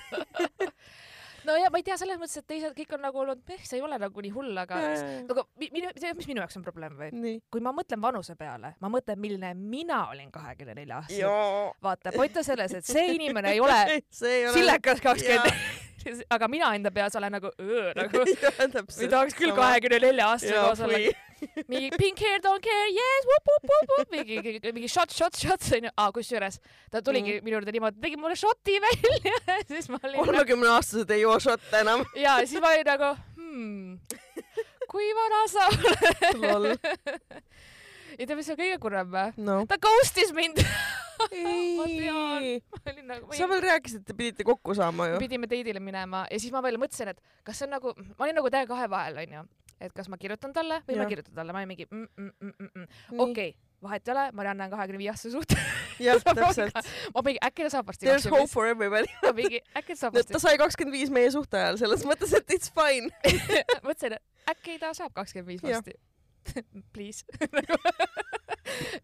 [1.46, 3.80] No ja ma ei tea, selles mõttes, et teised kõik on nagu olnud, eh, see
[3.80, 4.82] ei ole nagu nii hull, aga
[5.30, 7.10] aga mi- minu, mis minu jaoks on probleem või?
[7.52, 11.20] kui ma mõtlen vanuse peale, ma mõtlen, milline mina olin kahekümne nelja aastane.
[11.20, 11.74] jaa.
[11.84, 14.54] vaata, point on selles, et see inimene ei ole ei ole.
[14.54, 15.54] silekas kakskümmend,
[16.36, 17.52] aga mina enda peas olen nagu,
[17.96, 19.56] nagu või tahaks küll.
[19.56, 21.25] kahekümne nelja aastase koos olla.
[21.70, 23.28] Mingi pink hair don't care yes,
[24.12, 25.92] mingi, mingi shot, shot, shots onju.
[25.96, 26.60] aa, kusjuures
[26.92, 29.36] ta tuligi minu juurde niimoodi, tegi mulle šoti välja
[29.72, 32.06] siis ma olin nagu, kolmekümne aastased ei joo šotte enam.
[32.20, 33.98] ja siis ma olin nagu hmm,,
[34.92, 35.70] kui vana sa
[36.56, 36.92] oled?
[38.20, 39.34] ja tead, mis on kõige kurvem või?
[39.48, 39.58] no.
[39.70, 40.62] ta ghost'is mind.
[41.20, 41.28] ma
[41.88, 45.20] tean, ma olin nagu, sa veel rääkisid, et te pidite kokku saama ju.
[45.24, 48.40] pidime date'ile minema ja siis ma veel mõtlesin, et kas see on nagu, ma olin
[48.40, 49.46] nagu täiega kahe vahel onju,
[49.82, 51.02] et kas ma kirjutan talle või ja.
[51.02, 54.66] ma ei kirjuta talle, ma olin mingi mm, mm, mm, okei vahet ei ole, Marianne
[54.66, 55.58] on kahekümne viie aastase suhte.
[56.00, 56.80] jah, täpselt.
[57.16, 59.12] ma mingi äkki ta saab varsti There's hope for everybody.
[59.24, 60.42] ma mingi äkki ta saab ta varsti.
[60.48, 63.12] sai kakskümmend viis meie suhte ajal, selles mõttes, et it's fine.
[63.88, 65.98] mõtlesin, et äkki ta saab kakskümmend viis varsti.
[66.96, 67.26] Please.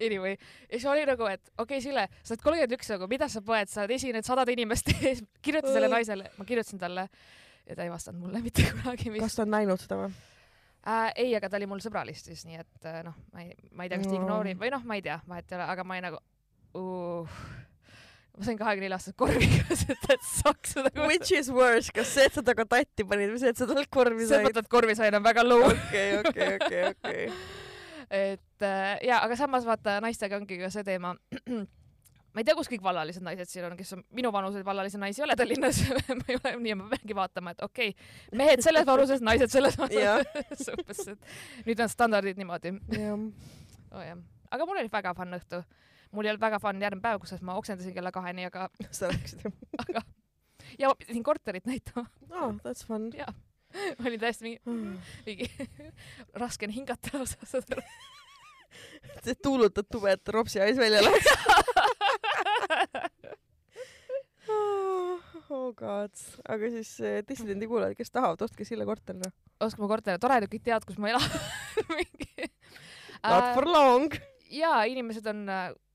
[0.02, 0.36] Anyway,
[0.70, 3.42] ja siis oli nagu, et okei okay,, Sille, sa oled kolmkümmend üks nagu, mida sa
[3.46, 7.08] poed, sa esined sadade inimeste ees, kirjuta selle naisele, ma kirjutasin talle
[7.68, 10.14] ja ta ei vastanud mulle mitte kunagi kas ta on näinud seda või?
[10.88, 11.12] äh,.
[11.16, 14.00] ei, aga ta oli mul sõbralistis, nii et äh, noh, ma ei, ma ei tea,
[14.02, 14.22] kas ta No.
[14.22, 16.22] ignoorib või noh, ma ei tea, vahet ei ole, aga ma olin nagu
[16.80, 17.42] uh,.
[18.38, 19.64] ma sain kahekümne nelja aastaselt korviga,
[19.96, 23.42] et et saaks seda Which is worse, kas see, et sa temaga tatti panid või
[23.44, 24.46] see, et sa talt korvi said?
[24.48, 25.68] mõttes, et korvi sain, on väga low.
[25.68, 27.28] okei, okei, okei, okei.
[28.24, 31.14] et äh, ja, aga samas vaata naistega ongi ka see teema
[32.32, 35.22] ma ei tea, kus kõik vallalised naised siin on, kes on minu vanused vallalisi naisi
[35.22, 35.82] ei ole Tallinnas
[36.20, 39.78] ma ei ole nii, ma peangi vaatama, et okei okay,, mehed selles vanuses, naised selles
[39.80, 44.08] vanuses umbes, et nüüd on standardid niimoodi oh,.
[44.52, 45.62] aga mul oli väga fun õhtu.
[46.16, 49.52] mul ei olnud väga fun järgmine päev, kusjuures ma oksendasin kella kaheni, aga, sa jah?
[49.84, 50.06] aga
[50.80, 53.12] ja ma pidin korterit näitama, aa, that's fun.
[53.12, 54.60] ma olin täiesti mingi,
[55.28, 55.52] mingi
[56.40, 57.84] raske on hingata lausa, aru.
[59.44, 61.91] tuulutad tube, et ropsi hais välja läheks.
[65.52, 66.16] Oh god,
[66.50, 69.32] aga siis eh, dissidendi kuulajad, kes tahavad, ostke Sille korterile.
[69.62, 71.28] ostke mu korteri, tore, et kõik teavad, kus ma elan
[71.92, 72.50] Mingi...
[73.24, 74.08] Not for long.
[74.50, 75.44] ja inimesed on,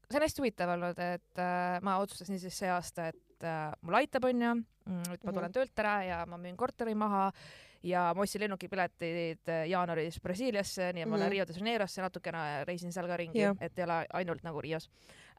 [0.07, 3.97] see on hästi huvitav olnud, et äh, ma otsustasin siis see aasta, et äh, mul
[3.99, 4.53] aitab, onju,
[4.87, 5.35] et ma Mhm.
[5.35, 7.25] tulen töölt ära ja ma müün korteri maha
[7.83, 11.35] ja ma ostsin lennukipiletid äh, jaanuaris Brasiiliasse, nii et ma lähen Mhm.
[11.35, 14.87] Rio de Janeirosse natukene, reisin seal ka ringi Jah., et ei ole ainult nagu Rios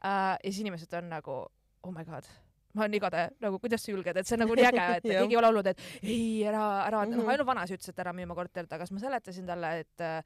[0.04, 0.36] äh,.
[0.36, 1.38] ja siis inimesed on nagu
[1.82, 2.28] oh my god
[2.74, 5.34] ma olen igade nagu, kuidas sa julged, et see on nagu nii äge, et keegi
[5.34, 7.22] ei ole olnud, et ei ära, ära mm, -hmm.
[7.22, 10.04] Noh, ainult vanaisa ütles, et ära müü oma korterit, aga siis ma seletasin talle, et
[10.04, 10.22] äh,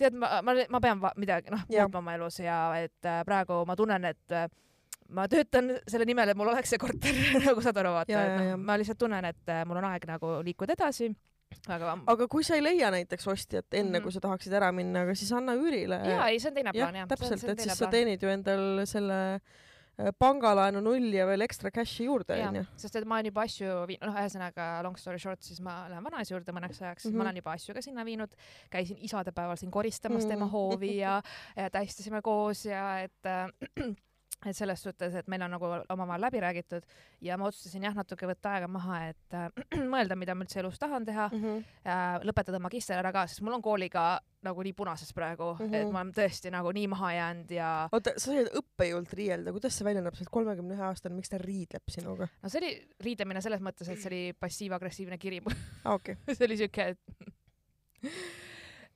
[0.00, 3.76] tead, ma, ma, ma pean midagi, noh, muutma oma elus ja et äh, praegu ma
[3.76, 4.48] tunnen, et äh,
[5.14, 8.32] ma töötan selle nimel, et mul oleks see korter nagu saad aru, vaata, Ja, et
[8.32, 11.12] ja, noh ja., ma lihtsalt tunnen, et äh, mul on aeg nagu liikuda edasi.
[11.68, 13.94] aga aga kui sa ei leia näiteks ostjat enne mm.
[13.94, 14.02] -hmm.
[14.02, 16.00] kui sa tahaksid ära minna, aga siis anna üürile.
[16.08, 17.08] jaa, ei, see on teine plaan jah.
[17.08, 19.40] täpselt, et siis sa teenid ju endal selle äh,
[20.18, 24.06] pangalaenu nulli ja veel ekstra cash'i juurde onju., sest et ma olen juba asju viinud,
[24.08, 27.14] noh, ühesõnaga long story short, siis ma lähen vanaisa juurde mõneks ajaks mm, -hmm.
[27.14, 27.18] Mhm.
[27.18, 28.34] ma olen juba asju ka sinna viinud,
[28.70, 30.34] käisin isadepäeval siin koristamas mm -hmm.
[30.34, 30.52] tema Mhm.
[30.52, 31.22] hoovi ja,
[31.56, 33.94] ja tähistasime koos ja et äh,
[34.50, 36.86] et selles suhtes, et meil on nagu omavahel läbi räägitud
[37.24, 39.48] ja ma otsustasin jah, natuke võtta aega maha, et äh,
[39.94, 41.42] mõelda, mida ma üldse elus tahan teha mm.
[41.42, 41.64] -hmm.
[41.86, 45.66] äh,, lõpetada magister ära ka, sest mul on kooliga nagu nii punases praegu mm, -hmm.
[45.66, 45.74] Mhm.
[45.74, 49.78] et ma olen tõesti nagu nii maha jäänud ja oota, sa said õppejõult riielda, kuidas
[49.78, 52.28] see välja näeb, sa oled kolmekümne ühe aastane, miks ta riidleb sinuga?
[52.42, 55.40] no see oli riidlemine selles mõttes, et see oli passiiv-agressiivne kiri
[55.84, 57.00] aa okei, see oli siuke, et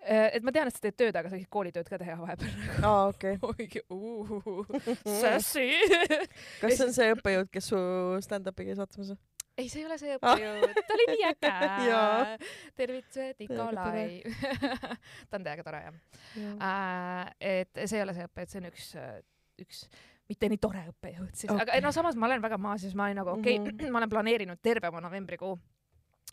[0.09, 2.53] et ma tean, et sa teed tööd, aga sa võiksid koolitööd ka teha vahepeal.
[2.88, 3.37] aa okei.
[5.23, 5.66] sassy.
[6.62, 7.81] kas see on see õppejõud, kes su
[8.25, 9.21] stand-up'i käis vaatamas või?
[9.59, 11.53] ei, see ei ole see õppejõud, ta oli nii äge
[12.79, 14.05] tervitused, Nikolai.
[15.31, 15.97] ta on täiega tore jah.
[17.40, 18.92] et see ei ole see õppejõud, see on üks,
[19.64, 19.83] üks
[20.29, 23.09] mitte nii tore õppejõud siis okay., aga no samas ma olen väga maas, siis ma
[23.09, 23.90] olin nagu okei okay,, Mhm.
[23.94, 25.57] ma olen planeerinud terve oma novembrikuu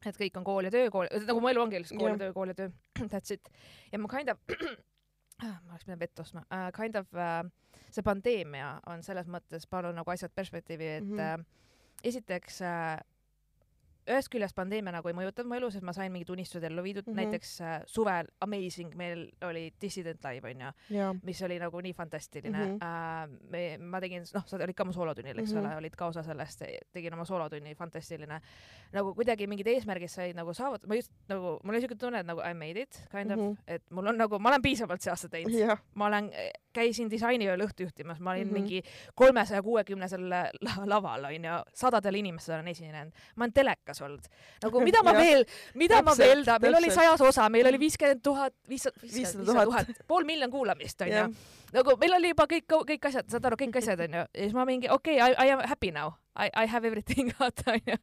[0.05, 2.33] et kõik on kool ja töö, kool, nagu mu elu ongi lihtsalt kool ja töö,
[2.35, 2.73] kool ja töö,
[3.11, 3.49] that's it.
[3.91, 4.41] ja ma kind of,
[5.41, 7.43] ma oleks pidanud vett ostma uh,, kind of uh,
[7.89, 11.19] see pandeemia on selles mõttes pannud nagu asjad perspektiivi, et mm.
[11.19, 11.45] -hmm.
[11.45, 12.99] uh, esiteks uh,
[14.07, 17.07] ühest küljest pandeemia nagu ei mõjutanud mu elu, sest ma sain mingid unistused ellu viidud
[17.07, 17.19] mm, Mhm.
[17.19, 17.31] -hmm.
[17.31, 21.15] näiteks uh, suvel Amazing, meil oli Dissident live onju, jaa.
[21.23, 22.63] mis oli nagu nii fantastiline mm.
[22.65, 22.77] Mhm.
[22.77, 23.33] -hmm.
[23.35, 25.65] Uh, me, ma tegin, noh, sa olid ka mu soolotunnil, eks mm Mhm.
[25.65, 25.69] -hmm.
[25.71, 26.61] ole, olid ka osa sellest,
[26.93, 28.41] tegin oma soolotunni, fantastiline.
[28.93, 32.25] nagu kuidagi mingid eesmärgid said nagu saavutatud, ma just nagu, mul oli siuke tunne, et
[32.27, 33.51] nagu I made it kind of mm, Mhm.
[33.53, 33.63] -hmm.
[33.67, 35.51] et mul on nagu, ma olen piisavalt see aasta teinud.
[35.59, 36.31] jah, ma olen,
[36.73, 38.57] käisin disainiööl õhtu juhtimas, ma olin mm Mhm.
[38.57, 38.61] -hmm.
[38.61, 38.83] mingi
[39.15, 40.45] kolmesaja kuuekümnesel la
[40.85, 44.27] laval onju, sadadele inimestele olen esinenud, ma olen telekas naljakas olnud.
[44.63, 47.79] nagu mida ma veel, mida ma Täpselt, veel tahan, meil oli sajas osa, meil oli
[47.79, 49.65] viiskümmend tuhat, viissada, 500 viissada 000.
[49.65, 51.31] tuhat, pool miljon kuulamist onju
[51.75, 54.27] nagu meil oli juba kõik, kõik asjad, saad aru, kõik asjad onju.
[54.27, 56.15] ja siis ma mingi okei okay,, I, I am happy now.
[56.35, 57.97] I, I have everything vaata onju.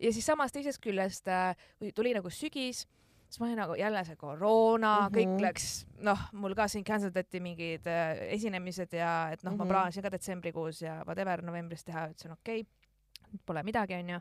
[0.00, 1.30] ja siis samas teisest küljest,
[1.78, 2.86] kui tuli nagu sügis,
[3.28, 5.18] siis ma olin nagu jälle see koroona mm, -hmm.
[5.18, 5.42] kõik Mhm.
[5.44, 9.64] läks, noh, mul ka siin cancel dati mingid äh, esinemised ja et noh mm, -hmm.
[9.64, 9.68] Mhm.
[9.68, 14.20] ma plaanisin ka detsembrikuus ja whatever novembris teha, ütlesin okei okay,, pole midagi onju.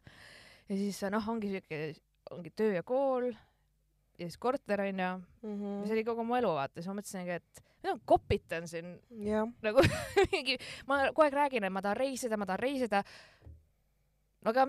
[0.71, 1.81] Ja siis noh, ongi siuke,
[2.31, 5.09] ongi töö ja kool ja siis korter onju,
[5.43, 5.83] Mhm.
[5.87, 9.81] see oli kogu mu elu vaata, siis ma mõtlesingi, et ma kopitan siin jah, nagu
[10.31, 10.57] mingi,
[10.87, 13.01] ma kogu aeg räägin, et ma tahan reisida, ma tahan reisida.
[14.45, 14.65] aga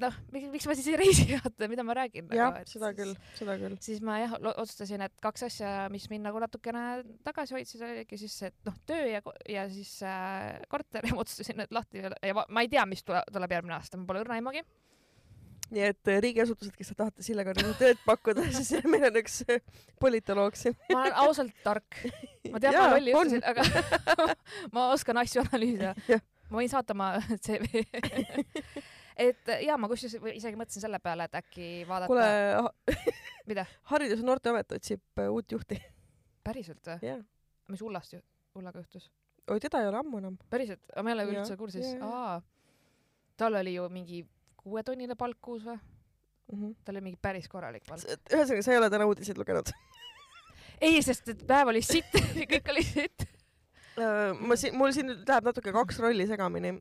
[0.00, 2.26] noh, miks ma siis ei reisi, vaata, mida ma räägin.
[2.34, 3.76] jah, seda küll, seda küll.
[3.84, 6.82] siis ma jah otsustasin, et kaks asja, mis mind nagu natukene
[7.26, 11.22] tagasi hoidsid, oligi siis see, et noh, töö ja, ja siis äh, korter ja ma
[11.26, 14.24] otsustasin need lahti ja, ma, ma ei tea, mis tule, tuleb järgmine aasta, mul pole
[14.24, 14.64] õrna aimugi.
[15.72, 19.40] Nii et äh, riigiasutused, kes te tahate Sillega nagu tööd pakkuda, siis meil on üks
[19.48, 19.62] äh,
[20.02, 20.76] politoloog siin.
[20.92, 22.00] ma olen ausalt tark.
[22.52, 24.28] ma tean, ma lolli ütlesin, aga
[24.74, 25.94] ma oskan asju analüüsida
[26.50, 27.14] ma võin saata oma
[27.46, 27.84] CV.
[29.26, 33.00] et ja ma kusjuures isegi mõtlesin selle peale, et äkki vaadata kuule,
[33.50, 35.80] mida, Haridus- ja Noorteamet otsib äh, uut juhti.
[36.44, 37.12] päriselt või?
[37.12, 37.22] jah.
[37.72, 38.24] mis Ullast ju,
[38.58, 39.10] Ullaga juhtus?
[39.48, 40.36] oi, teda ei ole ammu enam.
[40.50, 41.94] päriselt, ma ei ole üldse kursis
[43.36, 44.22] tal oli ju mingi
[44.64, 45.78] kuuetonnine palk kuus või?
[46.52, 46.72] Mhm.
[46.84, 48.04] tal oli mingi päris korralik palk.
[48.04, 49.70] ühesõnaga, sa ei ole täna uudiseid lugenud?
[50.86, 52.12] ei, sest et päev oli sitt,
[52.52, 53.26] kõik oli sitt.
[53.94, 56.74] Äh, ma siin, mul siin nüüd läheb natuke kaks rolli segamini,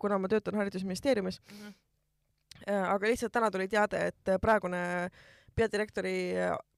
[0.00, 1.40] kuna ma töötan Haridusministeeriumis,
[2.70, 4.82] aga lihtsalt täna tuli teade, et praegune
[5.58, 6.16] peadirektori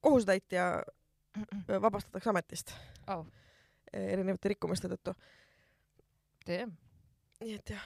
[0.01, 2.75] kohusetäitja äh, vabastatakse ametist
[3.07, 3.25] Oh.
[3.93, 5.13] erinevate rikkumiste tõttu.
[6.47, 7.83] nii et jah,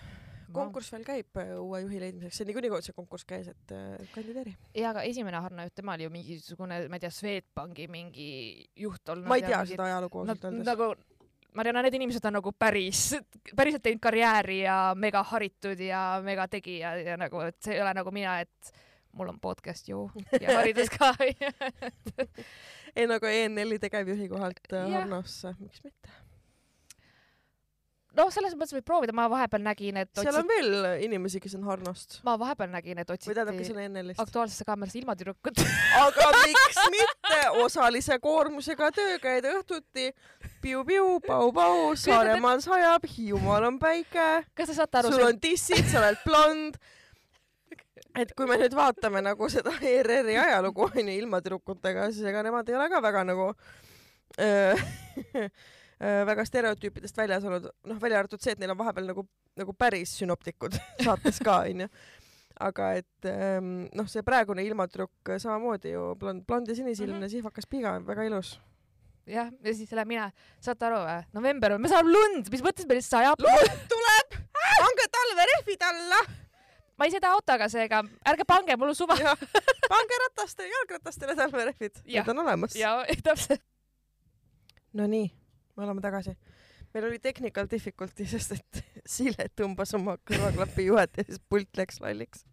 [0.53, 4.55] konkurss veel käib äh, uue juhi leidmiseks, see niikuinii see konkurss käis, et äh, kandideeri.
[4.77, 8.31] ja aga esimene Harno juht, tema oli ju mingisugune, ma ei tea, Swedbanki mingi
[8.79, 9.29] juht olnud.
[9.29, 10.67] ma ei tea seda ajalugu ausalt öeldes.
[10.67, 10.91] nagu,
[11.57, 13.07] Mariana, need inimesed on nagu päris,
[13.57, 17.93] päriselt teinud karjääri ja mega haritud ja mega tegija ja nagu, et see ei ole
[17.97, 18.73] nagu mina, et
[19.17, 20.05] mul on podcast ju
[20.41, 21.13] ja haridus ka.
[22.95, 24.89] ei no aga ENL-i tegevjuhi kohalt äh.
[24.93, 26.13] Harnosse, miks mitte.
[28.17, 31.55] noh, selles mõttes võib proovida, ma vahepeal nägin, et seal on otsiti, veel inimesi, kes
[31.59, 34.21] on Harnost ma vahepeal nägin, et või tähendab, kes otsiti on ENL-ist.
[34.23, 35.63] Aktuaalsesse kaamerasse ilmatüdrukut.
[36.03, 40.09] aga miks mitte, osalise koormusega töö käid õhtuti
[40.63, 46.03] piu-piu, pau-pau, Saaremaal sajab, Hiiumaal on päike, kas te saate aru, sul on tissid, sa
[46.03, 46.79] oled blond.
[48.19, 52.75] et kui me nüüd vaatame nagu seda ERR-i ajalugu onju ilmatüdrukutega, siis ega nemad ei
[52.75, 53.51] ole ka väga nagu
[54.41, 54.73] öö,
[55.99, 59.25] väga stereotüüpidest väljas olnud, noh välja arvatud see, et neil on vahepeal nagu,
[59.59, 61.89] nagu päris sünoptikud saates ka onju
[62.59, 67.31] aga et ähm, noh, see praegune ilmatüdruk samamoodi ju blond, blond ja sinisilmne mm -hmm.
[67.31, 68.59] sihvakas piga, väga ilus.
[69.25, 71.23] jah, ja siis lähen mina, saate aru või?
[71.33, 73.39] november on, me saame lund, mis mõttes meil sajab?
[73.39, 74.37] lund tuleb,
[74.81, 76.21] pange talverehvid alla,
[76.97, 79.15] ma ei sõida autoga seega, ärge pange, mul on suva.
[79.93, 82.75] pange ratastele, jalgratastele talverehvid, need on olemas.
[82.75, 83.63] ja täpselt.
[84.93, 85.31] Nonii,
[85.79, 86.35] me oleme tagasi.
[86.93, 88.83] meil oli technical difficulty, sest et
[89.15, 92.45] Silet tõmbas oma kõrvaklapi juhet ja siis pult läks lalliks.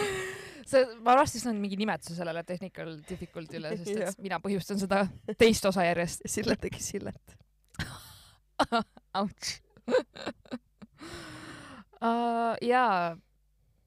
[0.70, 5.04] see, ma varsti saan mingi nimetuse sellele technical difficulty'le, sest et mina põhjustan seda
[5.38, 6.24] teist osa järjest.
[6.32, 7.36] Silet tegi Silet.
[9.16, 9.58] Ouch
[12.00, 12.56] uh,.
[12.62, 13.16] jaa,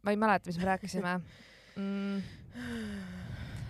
[0.04, 1.16] ma ei mäleta, mis me rääkisime
[1.76, 2.22] mm..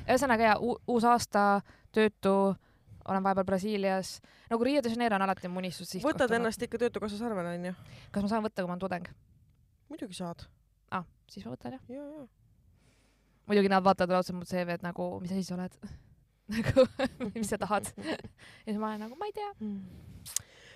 [0.08, 1.62] ühesõnaga jaa, uus aasta,
[1.95, 2.56] töötu,
[3.07, 4.21] olen vahepeal Brasiilias.
[4.49, 6.15] nagu Rio de Janeiro on alati mu unistus sihtkoht.
[6.15, 7.73] võtad ennast ikka Töötukassas arvele onju?
[8.11, 9.09] kas ma saan võtta, kui ma olen tudeng?
[9.89, 10.45] muidugi saad.
[10.91, 11.83] ah, siis ma võtan jah.
[11.89, 12.25] ja, ja.
[13.47, 15.77] muidugi nad vaatavad otse mu CV-d nagu, mis asi sa oled
[16.55, 16.87] nagu,
[17.33, 17.87] mis sa tahad.
[18.65, 19.51] ja siis ma olen nagu, ma ei tea.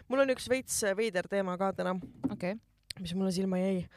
[0.08, 1.96] mul on üks veits veider teema ka täna,
[2.32, 3.88] okei okay., mis mulle silma jäi.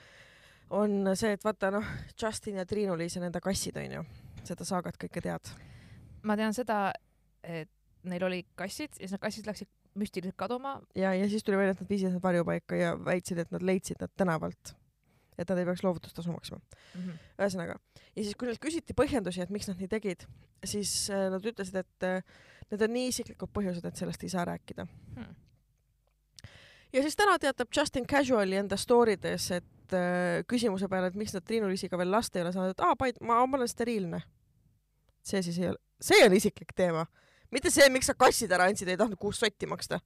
[0.70, 4.04] on see, et vaata noh, Justin ja Triinu-Liis ja nende kassid onju,
[4.46, 5.52] seda saagat kõike tead.
[6.22, 6.90] ma tean seda,
[7.42, 7.70] et
[8.08, 10.80] neil oli kassid ja siis need kassid läksid müstiliselt kaduma.
[10.94, 14.00] ja, ja siis tuli välja, et nad viisid nad varjupaika ja väitsid, et nad leidsid
[14.00, 14.74] nad tänavalt.
[15.38, 16.60] et nad ei peaks loovutustasu maksma.
[17.38, 17.78] ühesõnaga,
[18.16, 20.26] ja siis, kui neilt küsiti põhjendusi, et miks nad nii tegid,
[20.64, 22.22] siis äh, nad ütlesid, et äh,
[22.70, 24.86] need on nii isiklikud põhjused, et sellest ei saa rääkida.
[25.16, 25.34] Hmm.
[26.92, 31.34] ja siis täna teatab Justin Casuali enda story des, et äh, küsimuse peale, et miks
[31.34, 34.22] nad Triinu-Liisiga veel last ei ole saanud, et aa, ma, ma olen steriilne.
[35.22, 37.06] see siis ei ole, see on isiklik teema,
[37.50, 40.00] mitte see, miks sa kassid ära andsid, ei tahtnud kuus sotti maksta.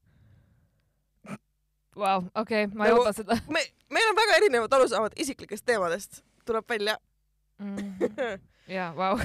[1.94, 6.24] Vau, okei, ma ei Nagu- oota seda me, meil on väga erinevad arusaamad isiklikest teemadest,
[6.44, 6.98] tuleb välja.
[7.62, 8.40] -hmm.
[8.76, 9.18] jaa, vau.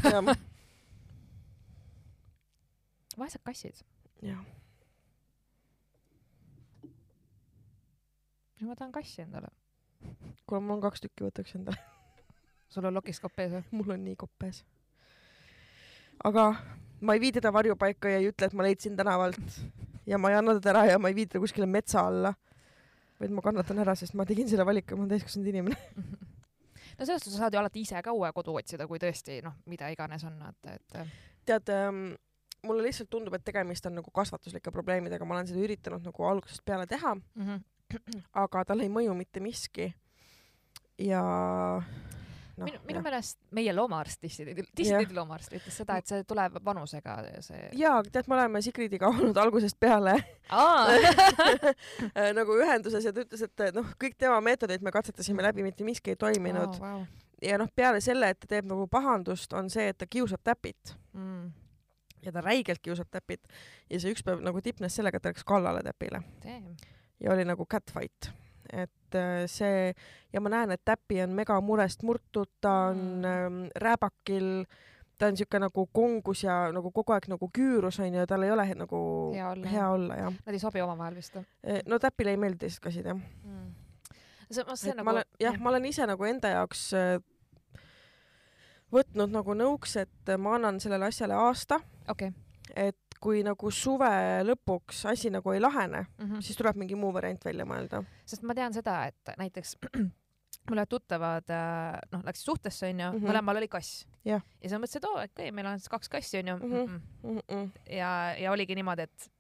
[3.18, 3.82] vaesed kassid.
[4.22, 4.46] jah,
[8.62, 9.48] ma tahan kassi endale.
[10.48, 11.78] kuule mul on kaks tükki, võtaks endale,
[12.70, 13.64] sul on lokis kopp ees või?
[13.72, 14.64] mul on nii kopp ees.
[16.24, 16.54] aga
[17.02, 19.60] ma ei vii teda varjupaika ja ei ütle, et ma leidsin tänavalt
[20.10, 22.34] ja ma ei anna teda ära ja ma ei vii teda kuskile metsa alla,
[23.20, 25.78] vaid ma kannatan ära, sest ma tegin selle valiku, ma olen täiskasvanud inimene.
[26.98, 29.56] no selles suhtes sa saad ju alati ise ka uue kodu otsida, kui tõesti noh,
[29.72, 31.00] mida iganes on, et, et
[31.50, 32.04] tead ähm,,
[32.66, 36.66] mulle lihtsalt tundub, et tegemist on nagu kasvatuslike probleemidega, ma olen seda üritanud nagu algusest
[36.66, 38.24] peale teha, mm -hmm.
[38.44, 39.94] aga tal ei mõju mitte miski.
[41.00, 41.22] ja
[42.60, 47.62] noh minu, minu meelest meie loomaarst, Disney loomaarst ütles seda, et see tuleb vanusega, see.
[47.80, 50.16] jaa, tead, me oleme Sigridiga olnud algusest peale
[50.50, 50.98] aa,
[52.18, 55.88] äh, nagu ühenduses ja ta ütles, et noh, kõik tema meetodeid me katsetasime läbi, mitte
[55.88, 56.78] miski ei toiminud.
[56.84, 57.08] wow.
[57.46, 60.96] ja noh, peale selle, et ta teeb nagu pahandust, on see, et ta kiusab täpit
[61.14, 61.50] mm..
[62.28, 63.48] ja ta räigelt kiusab täpit
[63.90, 66.24] ja see üks päev nagu tipnes sellega, et ta läks kallale täpile
[67.20, 68.32] ja oli nagu catfight,
[68.74, 69.94] et äh, see
[70.34, 73.26] ja ma näen, et täpi on mega murest murtud, ta on Mm.
[73.26, 74.66] ähm, rääbakil,
[75.18, 78.68] ta on siuke nagu kongus ja nagu kogu aeg nagu küürus onju, tal ei ole
[78.76, 79.00] nagu
[79.36, 80.34] Hea olla, hea olla jah.
[80.46, 83.18] Nad ei sobi omavahel vist või no täpile ei meeldi teised kassid jah.
[83.18, 83.74] mm.?
[84.52, 87.18] see, see et nagu ma olen, jah, ma olen ise nagu enda jaoks äh,
[88.94, 92.34] võtnud nagu nõuks, et ma annan sellele asjale aasta, okei
[92.76, 94.10] et kui nagu suve
[94.48, 96.42] lõpuks asi nagu ei lahene, okay..
[96.46, 98.04] siis tuleb mingi muu variant välja mõelda.
[98.26, 99.76] sest ma tean seda, et näiteks
[100.70, 103.24] mul ühed tuttavad äh, noh, läksid suhtesse onju mm, Mhm.
[103.26, 103.32] -hmm.
[103.32, 104.06] mõlemal oli kass.
[104.26, 104.42] Jah.
[104.62, 106.72] ja siis ma mõtlesin, et oo, okei okay,, meil on siis kaks kassi onju mm.
[106.74, 107.02] -mm.
[107.24, 107.70] Mm -mm.
[107.96, 109.32] ja, ja oligi niimoodi, et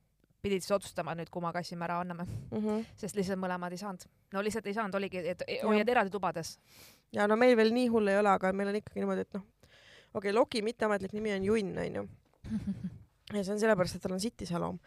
[0.41, 2.85] pidid siis otsustama nüüd, kumma kassi me ära anname, Mm -hmm.
[2.95, 4.01] sest lihtsalt mõlemad ei saanud.
[4.33, 6.59] no lihtsalt ei saanud, oligi, et hoiad eraldi tubades.
[7.11, 9.43] ja no meil veel nii hull ei ole, aga meil on ikkagi niimoodi, et noh,
[10.13, 12.07] okei okay,, Loki mitteametlik nimi on Junn onju
[13.33, 14.79] ja see on sellepärast, et tal on sitiseloom.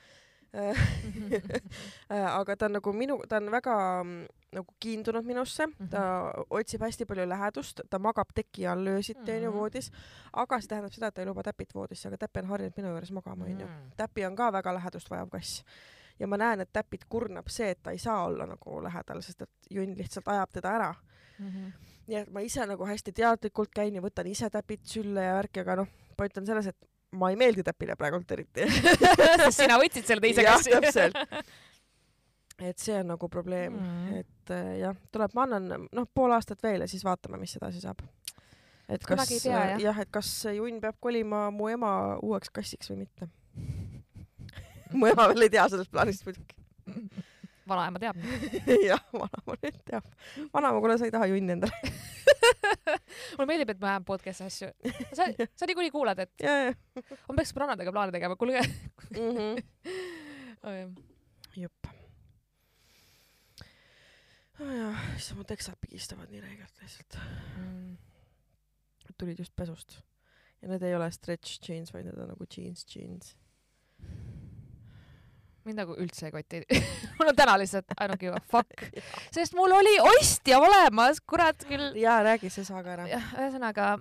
[2.13, 3.75] aga ta on nagu minu, ta on väga
[4.05, 6.03] mm, nagu kiindunud minusse, ta
[6.53, 9.57] otsib hästi palju lähedust, ta magab teki all öösiti onju Mhm.
[9.59, 9.91] voodis,
[10.33, 12.89] aga see tähendab seda, et ta ei luba täpit voodisse, aga täpi on harjunud minu
[12.93, 13.67] juures magama onju.
[13.67, 13.91] Mm.
[13.97, 15.65] täpi on ka väga lähedust vajav kass
[16.21, 19.43] ja ma näen, et täpit kurnab see, et ta ei saa olla nagu lähedal, sest
[19.43, 20.95] et Junn lihtsalt ajab teda ära
[21.39, 21.73] Mhm.
[22.09, 25.61] nii et ma ise nagu hästi teadlikult käin ja võtan ise täpid sülle ja värki,
[25.61, 26.77] aga noh, point on selles, et
[27.19, 28.67] ma ei meeldi täpile praegult eriti.
[29.45, 30.73] sest sina võtsid selle teise jah, kassi.
[30.73, 31.19] täpselt.
[32.63, 34.21] et see on nagu probleem Mm.
[34.23, 37.83] et äh, jah, tuleb, ma annan noh, pool aastat veel ja siis vaatame, mis edasi
[37.83, 38.03] saab.
[38.89, 39.81] et kas tea, jah.
[39.81, 43.29] jah, et kas Junn peab kolima mu ema uueks kassiks või mitte.
[44.99, 46.59] mu ema veel ei tea sellest plaanist muidugi.
[47.69, 48.19] Vanaema teab.
[48.91, 50.09] jah, vanaema nüüd teab.
[50.55, 51.93] vanaema, kuule, sa ei taha Junni endale.
[53.37, 54.71] mulle meeldib, et ma ajan podcast'i asju.
[55.17, 56.77] sa, sa niikuinii kuulad, et ja, ja.
[57.29, 58.63] ma peaks sõbrannadega plaane tegema, kuulge.
[59.13, 60.95] Mhm.
[61.59, 61.91] jupp.
[64.63, 67.19] jah, issand, mu teksad pigistavad nii räigelt lihtsalt.
[69.19, 70.01] tulid just pesust.
[70.63, 73.37] ja need ei ole stretch jeans, vaid need on nagu jeans, jeans.
[75.65, 76.63] Mind nagu üldse ei koti.
[77.19, 78.85] mul on täna lihtsalt I don't give a fuck,
[79.35, 81.93] sest mul oli ostja olemas, kurat küll.
[82.01, 83.09] jaa, räägi see saaga ära.
[83.09, 83.95] jah, ühesõnaga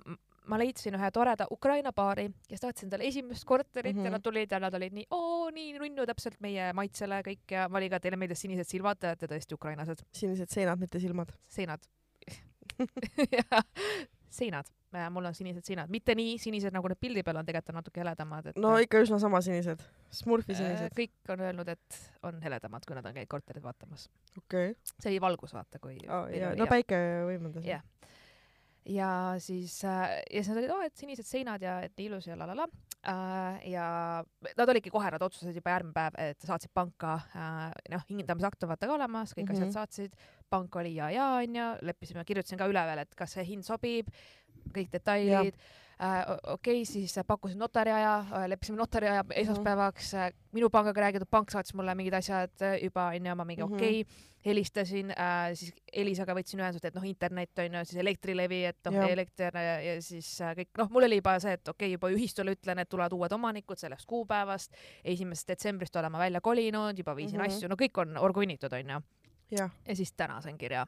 [0.50, 4.04] ma leidsin ühe toreda Ukraina paari, kes tahtis endale esimest korterit mm -hmm.
[4.04, 4.12] ja Mhm.
[4.18, 7.78] nad tulid ja nad olid nii, oo nii nunnu täpselt meie maitsele kõik ja ma
[7.78, 11.30] olin ka, teile meeldisid sinised silmad, te olete tõesti ukrainlased, sinised seinad, mitte silmad.
[11.48, 11.80] seinad.
[14.34, 14.68] seinad,
[15.12, 18.02] mul on sinised seinad, mitte nii sinised nagu need pildi peal on, tegelikult on natuke
[18.02, 19.82] heledamad, et no ikka üsna sama sinised.
[20.12, 20.94] Smurfi äh, sinised.
[20.98, 24.08] kõik on öelnud, et on heledamad, kui nad on käinud korterit vaatamas.
[24.38, 24.74] okei.
[24.98, 27.66] see oli valgus, vaata, kui ja no päike võimendas.
[27.68, 27.84] Jah.
[28.88, 32.28] ja siis äh, ja siis nad olid, oo, et sinised seinad ja et nii ilus
[32.30, 32.91] ja la la la äh,.
[33.02, 33.86] Ja
[34.56, 38.70] nad olidki kohe, nad otsustasid juba järgmine päev, et saatsid panka äh,, noh, hindamisakt on
[38.70, 39.58] vaata ka olemas, kõik mm -hmm.
[39.58, 39.62] Mhm.
[39.62, 40.14] asjad saatsid,
[40.50, 44.08] pank oli ja, ja onju, leppisime, kirjutasin ka üle veel, et kas see hind sobib,
[44.74, 45.54] kõik detailid.
[45.54, 51.74] Äh, okei okay,, siis pakkusin notariaja, leppisime notariaja esmaspäevaks äh,, minu pangaga räägitud, pank saatis
[51.74, 53.74] mulle mingid asjad äh, juba onju, ma mingi Mhm.
[53.74, 58.64] okei okay,, helistasin äh,, siis Elisaga võtsin ühendust, et noh, internet on ju, siis Elektrilevi,
[58.64, 61.86] et noh elekter ja, ja siis äh, kõik, noh, mul oli juba see, et okei
[61.86, 64.74] okay,, juba ühistule ütlen, et tulevad uued omanikud sellest kuupäevast,
[65.04, 67.50] esimesest detsembrist olema välja kolinud, juba viisin mm Mhm.
[67.50, 67.56] -hmm.
[67.56, 69.00] asju, no kõik on orgunnitud, onju.
[69.86, 70.86] ja siis täna sain kirja,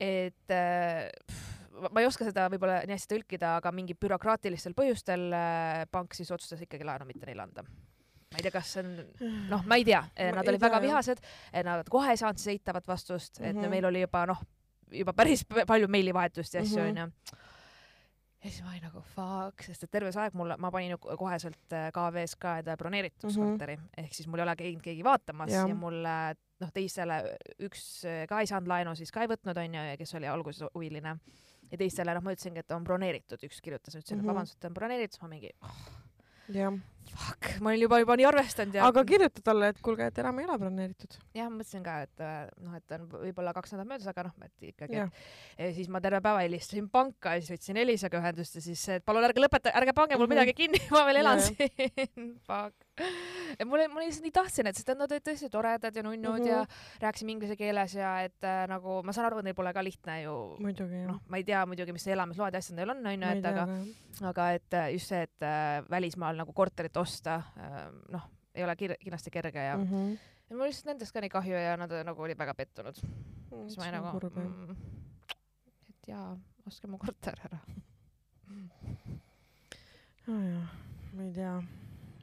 [0.00, 1.59] et äh, pff,
[1.90, 6.30] ma ei oska seda võib-olla nii hästi tõlkida, aga mingi bürokraatilistel põhjustel äh, pank siis
[6.30, 7.62] otsustas ikkagi laenu mitte neile anda.
[8.30, 8.90] ma ei tea, kas see on,
[9.50, 10.04] noh, ma ei tea,
[10.36, 10.88] nad olid väga tea, jah.
[10.88, 11.22] vihased,
[11.66, 13.62] nad kohe ei saanud siis eitavat vastust, et Mhm.
[13.64, 14.42] no meil oli juba noh,
[14.90, 16.88] juba päris palju meilivahetust ja asju Mhm.
[16.90, 17.38] onju.
[18.44, 20.98] ja siis ma olin nagu fuck, sest et terve see aeg mulle, ma panin ju
[20.98, 24.04] koheselt äh, KV-s ka endale broneerituskorteri mm -hmm.
[24.04, 26.14] ehk siis mul ei ole käinud keegi vaatamas ja, ja mulle
[26.60, 30.26] noh, teistele üks äh, ka ei saanud laenu, siis ka ei võtnud onju, kes oli
[30.28, 31.18] alguses huviline
[31.70, 34.28] ja teistele noh, ma ütlesingi, et on broneeritud, üks kirjutas, ütlesin mm, Mhm.
[34.28, 34.34] -hmm.
[34.34, 35.76] vabandust, et on broneeritud, siis ma mingi oh,
[36.56, 36.72] jah,
[37.20, 40.38] fuck, ma olin juba, juba nii arvestanud ja aga kirjuta talle, et kuulge, et enam
[40.40, 41.16] ei ole broneeritud.
[41.36, 44.34] jah, ma mõtlesin ka, et äh, noh, et on võib-olla kaks nädalat möödas, aga noh,
[44.46, 45.02] et ikkagi,
[45.76, 49.24] siis ma terve päeva helistasin panka ja siis võtsin Elisaga ühendust ja siis, et palun
[49.26, 50.34] ärge lõpetage, ärge pange mul Mhm.
[50.36, 52.30] midagi kinni, ma veel elan Ja, siin.
[52.48, 52.74] Fuck.
[53.58, 56.44] et mulle, ma lihtsalt nii tahtsin, et sest nad olid tõesti toredad ja nunnud mm
[56.44, 56.48] -hmm.
[56.48, 57.00] ja Mhm.
[57.02, 60.22] rääkisime inglise keeles ja et äh, nagu ma saan aru, et neil pole ka lihtne
[60.22, 60.56] ju
[61.06, 63.66] noh, ma ei tea muidugi, mis elamisload ja asjad neil on, onju, et aga,
[64.28, 66.52] aga et äh, just see, et äh, välismaal nagu
[66.90, 67.42] korterit osta,
[68.10, 68.22] noh,
[68.54, 70.16] ei ole kir- kindlasti kerge ja mm, Mhm.
[70.50, 72.96] ja mul lihtsalt nendest ka nii kahju ja nad nagu olid väga pettunud.
[73.50, 74.76] Mm, siis ma olin nagu mm,,
[75.90, 76.36] et jaa,
[76.66, 77.58] ostke mu korter ära.
[80.26, 80.68] nojah,
[81.14, 81.54] ma ei tea,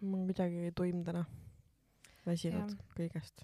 [0.02, 1.26] mul on kuidagi tuim täna.
[2.28, 2.78] väsinud Jah.
[2.98, 3.44] kõigest.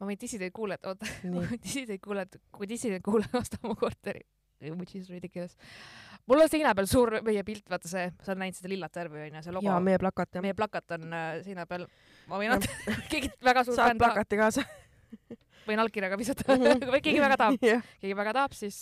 [0.00, 4.24] ma võin dissideid kuulata, oota, ma võin dissideid kuulata, kui dissideid kuulata, ostab mu korteri.
[4.78, 5.56] which is ridiculous.
[6.30, 9.24] Mul on seina peal suur meie pilt, vaata see, sa oled näinud seda lillat värvi
[9.26, 9.78] onju, see logo ja.
[9.84, 10.44] meie plakat jah.
[10.44, 11.86] meie plakat on äh, seina peal.
[12.30, 12.78] ma võin anda,
[13.12, 14.66] keegi väga suur saad plakati kaasa.
[15.68, 16.88] võin allkirjaga visata Mhm.
[16.92, 18.76] või keegi väga tahab, jah, keegi väga tahab, siis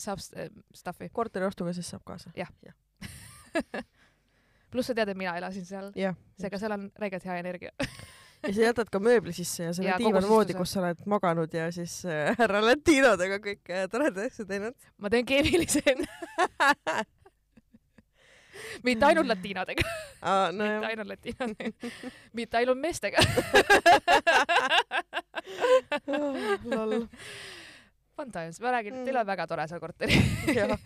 [0.00, 1.10] saab äh, stuff'i.
[1.12, 2.32] korteri ostuga siis saab kaasa.
[4.74, 6.16] pluss sa tead, et mina elasin seal, jah.
[6.40, 7.70] seega seal on räigelt hea energia.
[8.44, 12.00] Ja sa jätad ka mööbli sisse ja selle diivanvoodi, kus sa oled maganud ja siis
[12.08, 14.76] äh, härra Latinodega kõike toredaid asju teinud.
[14.98, 15.82] ma teen keemilise
[18.86, 19.84] mitte ainult latiinadega,
[20.22, 20.86] aa, mitte nojah.
[20.90, 21.90] ainult latiinadega,
[22.38, 23.18] mitte ainult meestega.
[26.70, 27.06] loll.
[28.14, 30.18] Fun times, ma räägin, teil on väga tore seal korteris.
[30.54, 30.74] jah.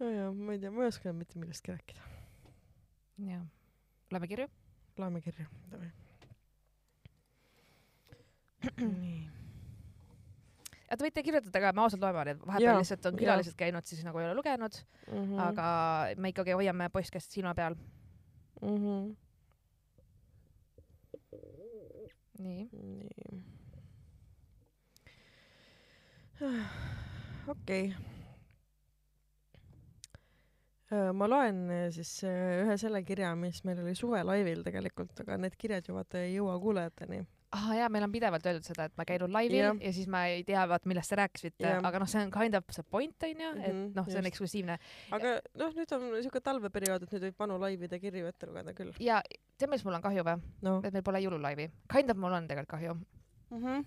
[0.00, 2.02] nojah, ma ei tea, ma ei oska mitte millestki rääkida.
[3.32, 3.44] jah,
[4.12, 4.48] loeme kirju.
[4.98, 5.46] Loeme kirju.
[8.76, 9.28] nii.
[10.90, 13.84] ja te võite kirjutada ka, me ausalt loeme neid, vahepeal Jaa, lihtsalt on külalised käinud,
[13.86, 14.74] siis nagu ei ole lugenud,
[15.12, 15.38] Mhm.
[15.38, 15.66] aga
[16.18, 17.76] me ikkagi hoiame postkast silma peal.
[18.62, 19.12] Mhm.
[22.38, 23.42] nii, nii.
[27.54, 27.94] okei.
[31.16, 35.56] Ma loen äh, siis äh, ühe selle kirja, mis meil oli suvelaivil tegelikult, aga need
[35.58, 37.24] kirjad ju vaata ei jõua kuulajateni.
[37.56, 39.72] ah jaa, meil on pidevalt öeldud seda, et ma käin laivil ja.
[39.80, 42.70] ja siis ma ei tea, vaat millest te rääkisite aga noh, see on kind of
[42.74, 44.78] see point onju, et Mhm, noh, see on eksklusiivne
[45.18, 48.94] aga noh, nüüd on siuke talveperiood, et nüüd võib vanu laivide kirju ette lugeda küll.
[49.02, 49.22] ja
[49.58, 50.38] tead, millest mul on kahju või?
[50.66, 51.70] noh et meil pole jõululaivi.
[51.92, 52.98] Kind of mul on tegelikult kahju,
[53.50, 53.84] mm -hmm.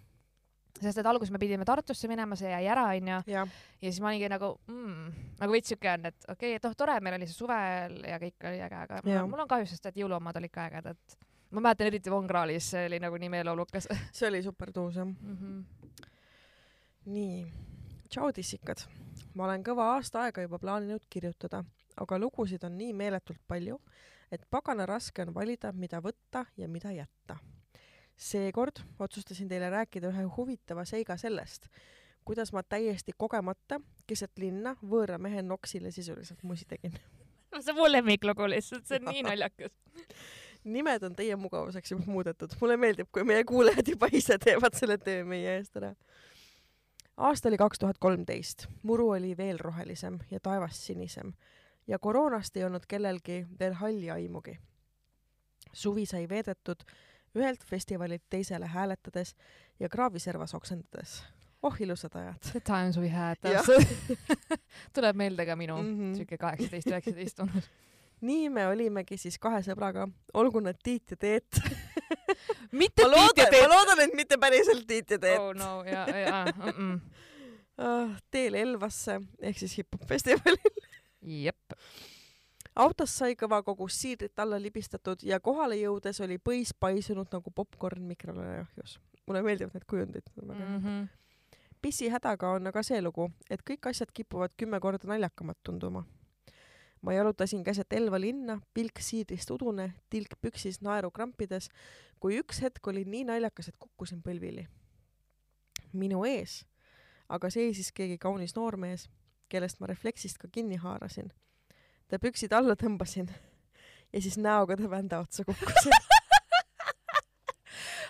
[0.82, 3.46] Sest et alguses me pidime Tartusse minema, see jäi ära onju ja
[3.82, 7.00] siis ma olingi nagu mm,, nagu veits siuke on, et okei okay,, et noh, tore,
[7.04, 10.00] meil oli see suvel ja kõik oli äge, aga mul, mul on kahju, sest et
[10.00, 11.18] jõuluomad olid ka ägedad.
[11.52, 15.08] ma mäletan eriti Von Krahlis, see oli nagu nii meeleolukas see oli super tuus jah.
[15.08, 15.38] mm.
[15.42, 16.08] -hmm.
[17.06, 17.44] nii,
[18.10, 18.86] tšau tissikad.
[19.34, 21.64] ma olen kõva aasta aega juba plaaninud kirjutada,
[21.98, 23.80] aga lugusid on nii meeletult palju,
[24.32, 27.38] et pagana raske on valida, mida võtta ja mida jätta.
[28.20, 31.70] Seekord otsustasin teile rääkida ühe huvitava seiga sellest,
[32.26, 36.98] kuidas ma täiesti kogemata keset linna võõra mehe noksile sisuliselt musi tegin.
[37.64, 39.72] see on mu lemmiklugu lihtsalt, see on nii naljakas.
[40.64, 42.58] nimed on teie mugavuseks juba muudetud.
[42.62, 45.94] mulle meeldib, kui meie kuulajad juba ise teevad selle töö meie eest ära.
[47.18, 51.32] aasta oli kaks tuhat kolmteist, muru oli veel rohelisem ja taevas sinisem
[51.88, 54.60] ja koroonast ei olnud kellelgi veel halli aimugi.
[55.74, 56.84] suvi sai veedetud
[57.36, 59.36] ühelt festivalilt teisele hääletades
[59.80, 61.24] ja kraaviservas oksendades.
[61.64, 63.38] oh ilusad ajad The times we had
[64.96, 66.00] tuleb meelde ka minu mm.
[66.00, 66.18] -hmm.
[66.18, 67.70] siuke kaheksateist, üheksateist olnud.
[68.30, 71.62] nii me olimegi siis kahe sõbraga, olgu nad Tiit ja Teet.
[72.82, 73.70] mitte ma Tiit ja loodan, ma Teet.
[73.70, 77.00] loodan, et mitte päriselt Tiit ja Teet oh no ja, ja mm -mm.
[78.32, 80.58] teel Elvasse ehk siis hip-hop festivalil.
[81.22, 81.80] jep.
[82.76, 88.04] Autos sai kõva kogus siidrit alla libistatud ja kohale jõudes oli põis paisunud nagu popkorn
[88.12, 89.00] mikrolaineahjus.
[89.28, 90.24] mulle meeldivad need kujundid.
[90.42, 91.08] Mm -hmm.
[91.82, 96.04] pissihädaga on aga see lugu, et kõik asjad kipuvad kümme korda naljakamad tunduma.
[97.02, 101.70] ma jalutasin keset Elva linna, pilk siidrist udune, tilk püksis naeru krampides,
[102.20, 104.68] kui üks hetk oli nii naljakas, et kukkusin põlvili.
[105.94, 106.66] minu ees
[107.30, 109.08] aga seisis keegi kaunis noormees,
[109.50, 111.32] kellest ma refleksist ka kinni haarasin.
[112.10, 113.30] Ta püksid alla tõmbasin
[114.14, 115.94] ja siis näoga ta vända otsa kukkusin.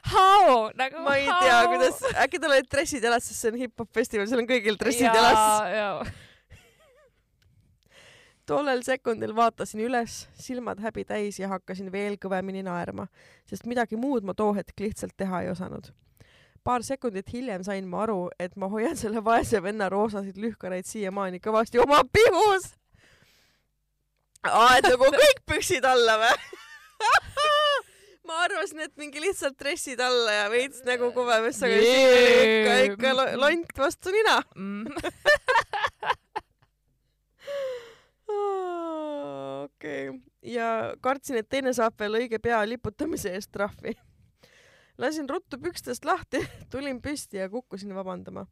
[0.10, 1.04] How nagu.
[1.04, 4.42] ma ei tea, kuidas, äkki tal olid dressid jalas, sest see on hip-hop festival, seal
[4.42, 6.10] on kõigil dressid jalas.
[8.50, 13.06] tollel sekundil vaatasin üles, silmad häbi täis ja hakkasin veel kõvemini naerma,
[13.50, 15.92] sest midagi muud ma too hetk lihtsalt teha ei osanud.
[16.64, 21.40] paar sekundit hiljem sain ma aru, et ma hoian selle vaese venna roosasid lühkareid siiamaani
[21.40, 22.74] kõvasti oma pihus.
[24.48, 26.34] Aa, et nagu kõik püksid alla või?
[28.30, 33.32] ma arvasin, et mingi lihtsalt dressid alla ja veits nagu kuvemes, aga ikka, ikka lo-
[33.42, 34.38] lont vastu nina.
[34.56, 34.86] mm.
[39.64, 40.22] okei okay.
[40.46, 43.96] ja kartsin, et teine saab veel õige pea liputamise eest trahvi.
[45.00, 48.46] lasin ruttu pükstest lahti, tulin püsti ja kukkusin vabandama.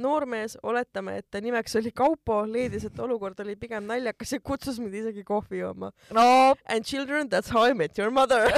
[0.00, 4.80] Noormees, oletame, et ta nimeks oli Kaupo, leidis, et olukord oli pigem naljakas ja kutsus
[4.82, 5.92] mind isegi kohvi jooma.
[6.12, 8.50] no And children, that's how I met your mother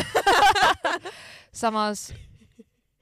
[1.53, 2.11] samas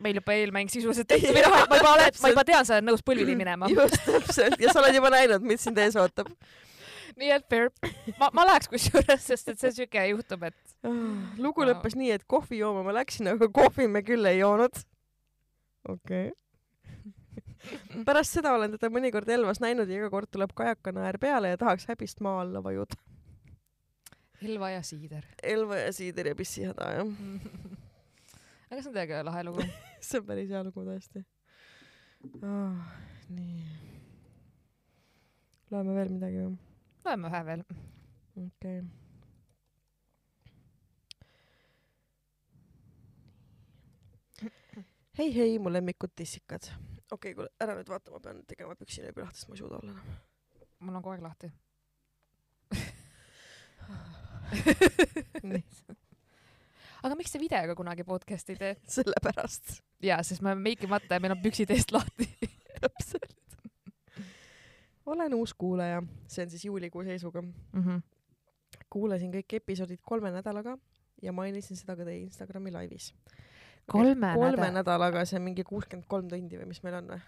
[0.05, 2.89] meil juba eelmäng sisuliselt tehtud või noh, ma juba olen, ma juba tean, sa oled
[2.91, 3.71] nõus põlvili minema.
[3.75, 6.31] just täpselt ja sa oled juba näinud, mis sind ees ootab.
[7.21, 7.71] nii et fair,
[8.19, 10.59] ma, ma läheks kusjuures, sest et see on siuke juhtub, et
[11.39, 11.71] lugu Wow.
[11.71, 14.83] lõppes nii, et kohvi jooma ma läksin, aga kohvi me küll ei joonud.
[15.89, 16.33] okei okay..
[18.09, 21.89] pärast seda olen teda mõnikord Elvas näinud ja iga kord tuleb kajakanaer peale ja tahaks
[21.91, 22.99] häbist maa alla vajuda.
[24.45, 25.25] Elva ja siider.
[25.43, 27.15] Elva ja siider ja pissihäda jah.
[28.71, 29.65] aga see on täiega lahe lugu.
[30.07, 31.25] see on päris hea lugu tõesti
[32.43, 32.77] oh,.
[33.29, 33.63] nii.
[35.71, 36.57] loeme veel midagi või?
[37.05, 37.65] loeme ühe veel.
[38.41, 38.83] okei okay..
[45.21, 46.73] hei, hei, mu lemmikud tissikad.
[47.15, 49.81] Okei okay,, kuule ära nüüd vaata, ma pean tegema püksilööbi lahti, sest ma ei suuda
[49.81, 50.17] olla enam.
[50.85, 51.53] mul on kogu aeg lahti.
[57.05, 58.75] Aga miks te videoga kunagi podcast'i ei tee?
[58.97, 59.79] sellepärast.
[60.05, 62.29] jaa, sest me oleme meikimata ja meil on püksid eest lahti.
[62.81, 63.59] täpselt.
[65.07, 67.43] olen uus kuulaja, see on siis juulikuu seisuga.
[67.73, 68.03] Mhm.
[68.91, 70.79] kuulasin kõik episoodid kolme nädalaga
[71.23, 73.13] ja mainisin seda ka teie Instagrami laivis.
[73.91, 77.21] Kolme kolme nädala- nädalaga, see on mingi kuuskümmend kolm tundi või mis meil on või?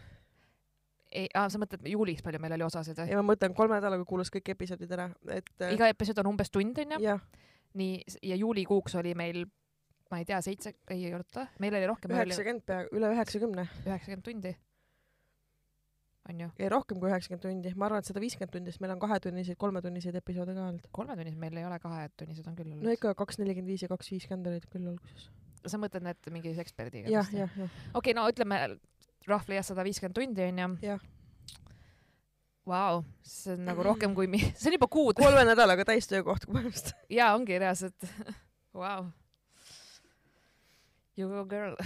[1.13, 3.11] ei, aa, sa mõtled juulis palju meil oli osasid või?
[3.13, 6.53] ja ma mõtlen, kolme nädalaga kuulas kõik episoodid ära, et äh, iga episood on umbes
[6.53, 7.17] tund onju.
[7.77, 7.97] nii,
[8.31, 9.45] ja juulikuuks oli meil,
[10.11, 13.67] ma ei tea, seitse, ei oota, meil oli rohkem, meil oli üheksakümmend peaaegu, üle üheksakümne
[13.85, 14.55] üheksakümmend tundi.
[16.33, 19.03] onju, ja rohkem kui üheksakümmend tundi, ma arvan, et sada viiskümmend tundi, sest meil on
[19.07, 20.93] kahetunniseid, kolmetunniseid episoode ka olnud.
[21.01, 22.95] kolmetunnised meil ei ole, kahetunnised on küll no olnud.
[22.99, 25.31] ikka kaks nelikümmend viis ja kaks viiskümmend olid küll alguses.
[25.71, 27.11] Sa mõtled need mingi eksperdiga?
[27.11, 27.81] jah, jah, jah.
[27.99, 28.61] okei, no ütleme
[29.27, 30.69] jah, sada viiskümmend tundi onju.
[30.87, 31.05] Jah.
[32.67, 35.15] Vau, see on nagu rohkem kui mi-, see on juba kuud.
[35.19, 36.97] kolme nädalaga täistöökoht põhimõtteliselt.
[37.15, 38.09] jaa, ongi reaalselt.
[38.81, 39.07] Vau.
[41.17, 41.77] You go girl.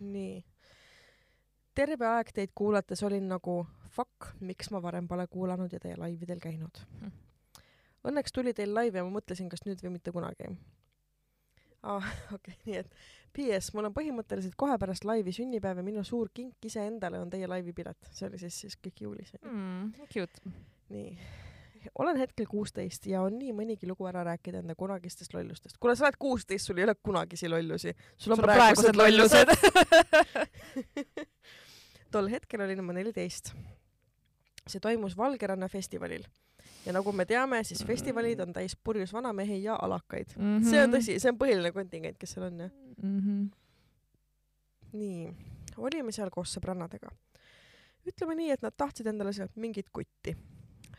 [0.00, 0.40] nii.
[1.74, 3.60] terve aeg teid kuulates olin nagu
[3.92, 7.14] fuck, miks ma varem pole kuulanud ja teie laividel käinud Hm..
[8.08, 10.52] Õnneks tuli teil live ja ma mõtlesin, kas nüüd või mitte kunagi
[11.82, 12.12] ah.
[12.34, 12.94] okei okay,, nii et
[13.38, 17.46] PS, mul on põhimõtteliselt kohe pärast laivi sünnipäev ja minu suur kink iseendale on teie
[17.50, 17.98] laivi pilet.
[18.10, 19.34] see oli siis, siis kõik juulis.
[19.42, 20.54] Mm, cute.
[20.94, 21.12] nii.
[22.02, 25.78] olen hetkel kuusteist ja on nii mõnigi lugu ära rääkida enda kunagistest lollustest.
[25.78, 27.94] kuule, sa oled kuusteist, sul ei ole kunagisi lollusi.
[28.16, 29.54] sul on praegused lollused.
[32.12, 33.52] tol hetkel olin ma neliteist.
[34.66, 36.26] see toimus Valgeranna festivalil
[36.88, 40.32] ja nagu me teame, siis festivalid on täis purjus vanamehi ja alakaid.
[40.64, 42.70] see on tõsi, see on põhiline kontingent, kes seal on jah.
[43.02, 43.18] mm.
[43.20, 43.48] -hmm.
[44.92, 45.34] nii,
[45.76, 47.12] olime seal koos sõbrannadega.
[48.08, 50.36] ütleme nii, et nad tahtsid endale sealt mingit kutti.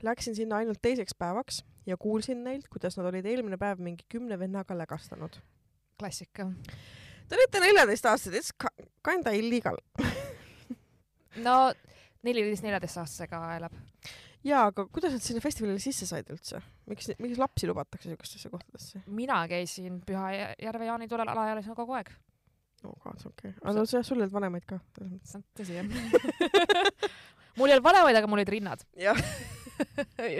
[0.05, 4.39] Läksin sinna ainult teiseks päevaks ja kuulsin neilt, kuidas nad olid eelmine päev mingi kümne
[4.39, 5.41] vennaga lägastanud.
[5.99, 6.51] klassika.
[7.29, 9.77] Te olete neljateistaastased, it's ki- kinda illegal.
[11.45, 11.73] no
[12.23, 13.73] neliteist, neljateistaastasega elab.
[14.45, 16.61] jaa, aga kuidas nad sinna festivalile sisse said üldse?
[16.89, 19.01] miks, miks lapsi lubatakse siukestesse kohtadesse?
[19.07, 22.11] mina käisin Pühajärve jaanitulel alaealisena kogu aeg.
[22.83, 23.53] oh god, okei okay..
[23.63, 24.79] aga no see, sul ei olnud vanemaid ka,
[25.59, 25.85] tõsi jah.
[27.59, 28.85] mul ei olnud vanemaid, aga mul olid rinnad.
[29.03, 29.15] ja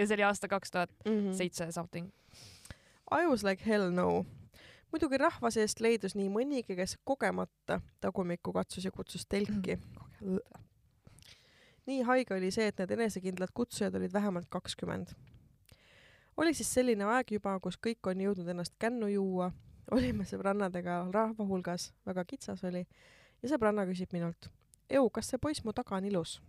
[0.06, 1.32] see oli aasta kaks tuhat Mhm.
[1.36, 2.10] seitse something.
[3.10, 4.24] I was like hell no.
[4.92, 9.76] muidugi rahva seest leidus nii mõnigi, kes kogemata tagumikku katsus ja kutsus telki.
[11.86, 15.14] Nii haige oli see, et need enesekindlad kutsujad olid vähemalt kakskümmend.
[16.36, 19.50] oli siis selline aeg juba, kus kõik on jõudnud ennast kännu juua,
[19.90, 22.86] olime sõbrannadega rahva hulgas, väga kitsas oli
[23.42, 24.50] ja sõbranna küsib minult,
[24.90, 26.40] Eu, kas see poiss mu taga on ilus?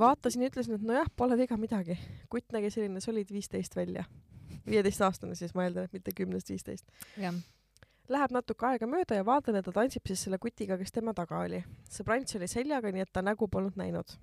[0.00, 1.98] vaatasin ja ütlesin, et nojah, pole viga midagi.
[2.32, 4.04] kutt nägi selline solid viisteist välja.
[4.66, 6.86] viieteistaastane siis ma eeldan, et mitte kümnest viisteist.
[7.16, 7.34] jah.
[8.10, 11.44] Läheb natuke aega mööda ja vaatan, et ta tantsib siis selle kutiga, kes tema taga
[11.44, 11.60] oli.
[11.90, 14.16] sõbrants oli seljaga, nii et ta nägu polnud näinud.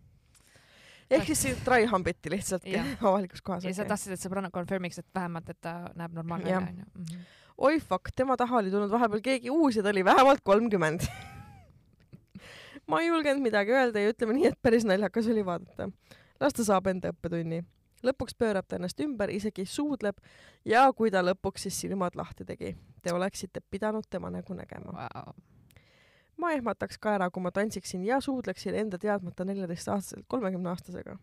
[1.10, 2.68] ehk siis sind try humpiti lihtsalt
[3.02, 3.94] avalikus kohas ja sa okay..
[3.94, 7.22] tahtsid, et sõbranna confirm'iks, et vähemalt, et ta näeb normaalne välja, onju.
[7.70, 11.08] oi fuck, tema taha oli tulnud vahepeal keegi uus ja ta oli vähemalt kolmkümmend.
[12.92, 15.88] ma ei julgenud midagi öelda ja ütleme nii, et päris naljakas oli vaadata.
[16.44, 17.64] las ta saab enda õppetunni.
[18.06, 20.20] Lõpuks pöörab ta ennast ümber, isegi suudleb
[20.66, 24.94] ja kui ta lõpuks siis silmad lahti tegi, te oleksite pidanud tema nägu nägema.
[24.94, 25.34] Vau.
[26.38, 31.18] ma ehmataks ka ära, kui ma tantsiksin ja suudleksin enda teadmata neljateistaastaselt kolmekümne aastasega.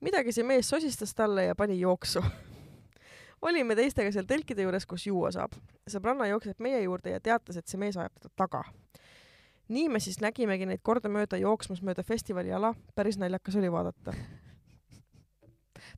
[0.00, 2.22] midagi see mees sosistas talle ja pani jooksu.
[3.42, 5.56] olime teistega seal telkide juures, kus juua saab.
[5.88, 8.64] sõbranna jookseb meie juurde ja teatas, et see mees ajab teda taga.
[9.68, 14.14] nii me siis nägimegi neid kordamööda jooksmas mööda festivali ala, päris naljakas oli vaadata.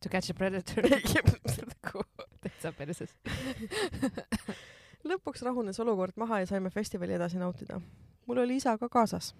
[0.03, 0.83] To catch a predator.
[2.43, 3.15] täitsa perses.
[5.11, 7.81] lõpuks rahunes olukord maha ja saime festivali edasi nautida.
[8.27, 9.35] mul oli isa ka kaasas.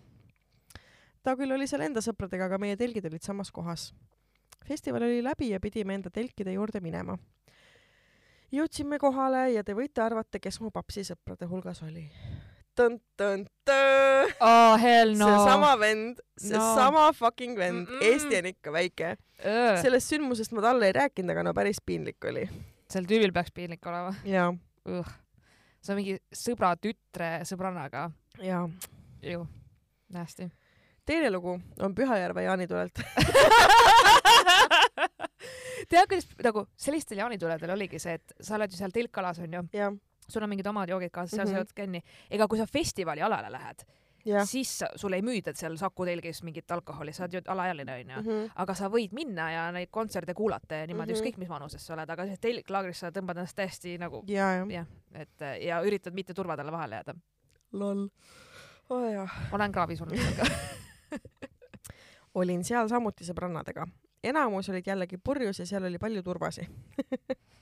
[1.23, 3.93] ta küll oli seal enda sõpradega, aga meie telgid olid samas kohas.
[4.67, 7.19] festival oli läbi ja pidime enda telkide juurde minema.
[8.53, 12.09] jõudsime kohale ja te võite arvata, kes mu papsi sõprade hulgas oli.
[14.41, 15.29] Oh hell no.
[15.29, 17.13] seesama vend, seesama no.
[17.13, 18.05] fucking vend mm, -mm.
[18.11, 19.17] Eesti on ikka väike.
[19.83, 22.49] sellest sündmusest ma talle ei rääkinud, aga no päris piinlik oli.
[22.91, 24.15] sel tüübil peaks piinlik olema.
[24.25, 24.53] ja,
[25.83, 28.11] see on mingi sõbra tütre sõbrannaga
[28.43, 28.69] ja
[29.23, 29.47] ju.
[30.13, 30.51] Nasty.
[31.07, 33.01] teine lugu on Pühajärve jaanitulelt.
[35.89, 39.95] tead, kuidas nagu sellistel jaanituledel oligi see, et sa oled ju seal telkalas onju, jah,
[40.33, 41.55] sul on mingid omad joogid kaasas, seal Mhm.
[41.55, 42.03] sa jõud kenni.
[42.31, 43.85] ega kui sa festivali alale lähed,
[44.25, 44.47] jah.
[44.47, 48.23] siis sa- sulle ei müüda seal Saku telgis mingit alkoholi, sa oled ju alaealine onju.
[48.23, 48.51] Mhm.
[48.57, 51.17] aga sa võid minna ja neid kontserte kuulata ja niimoodi mm.
[51.17, 51.23] -hmm.
[51.23, 54.69] ükskõik mis vanuses sa oled, aga telklaagris sa tõmbad ennast täiesti nagu ja, jah.
[54.69, 57.15] jah, et ja üritad mitte turvadele vahele jääda.
[57.73, 58.09] lol.
[58.91, 60.45] oh olen kraavis olnud ka.
[62.35, 63.87] olin seal samuti sõbrannadega.
[64.25, 66.69] enamus olid jällegi purjus ja seal oli palju turvasi.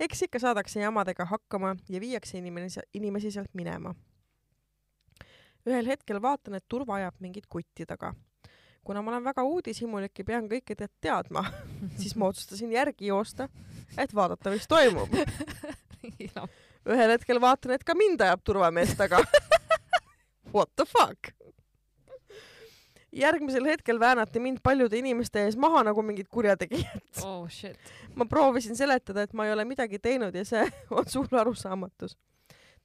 [0.00, 3.94] eks ikka saadakse jamadega hakkama ja viiakse inimesi, inimesi sealt minema.
[5.66, 8.14] ühel hetkel vaatan, et turva ajab mingit kutti taga.
[8.84, 11.44] kuna ma olen väga uudishimulik ja pean kõike tead teadma,
[12.00, 13.48] siis ma otsustasin järgi joosta,
[13.98, 15.10] et vaadata, mis toimub.
[16.86, 19.24] ühel hetkel vaatan, et ka mind ajab turvamees taga.
[20.54, 21.32] What the fuck?
[23.16, 27.00] Järgmisel hetkel väänati mind paljude inimeste ees maha nagu mingid kurjategijad.
[27.24, 27.76] oh shit.
[28.14, 30.64] ma proovisin seletada, et ma ei ole midagi teinud ja see
[30.98, 32.16] on suur arusaamatus.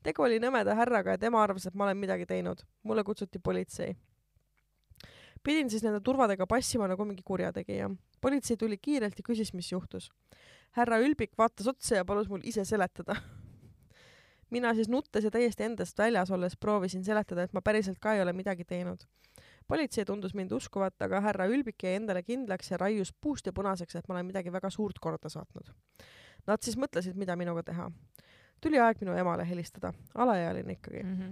[0.03, 2.63] tegu oli nõmeda härraga ja tema arvas, et ma olen midagi teinud.
[2.83, 3.95] mulle kutsuti politsei.
[5.43, 7.89] pidin siis nende turvadega passima nagu mingi kurjategija.
[8.21, 10.11] politsei tuli kiirelt ja küsis, mis juhtus.
[10.71, 13.15] härra Ülbik vaatas otsa ja palus mul ise seletada.
[14.55, 18.21] mina siis nuttes ja täiesti endast väljas olles proovisin seletada, et ma päriselt ka ei
[18.21, 19.03] ole midagi teinud
[19.71, 23.95] politsei tundus mind uskuvat, aga härra Ülbik jäi endale kindlaks ja raius puust ja punaseks,
[23.95, 25.71] et ma olen midagi väga suurt korda saatnud.
[26.49, 27.91] Nad siis mõtlesid, mida minuga teha.
[28.61, 31.03] tuli aeg minu emale helistada, alaealine ikkagi.
[31.03, 31.31] Mhm.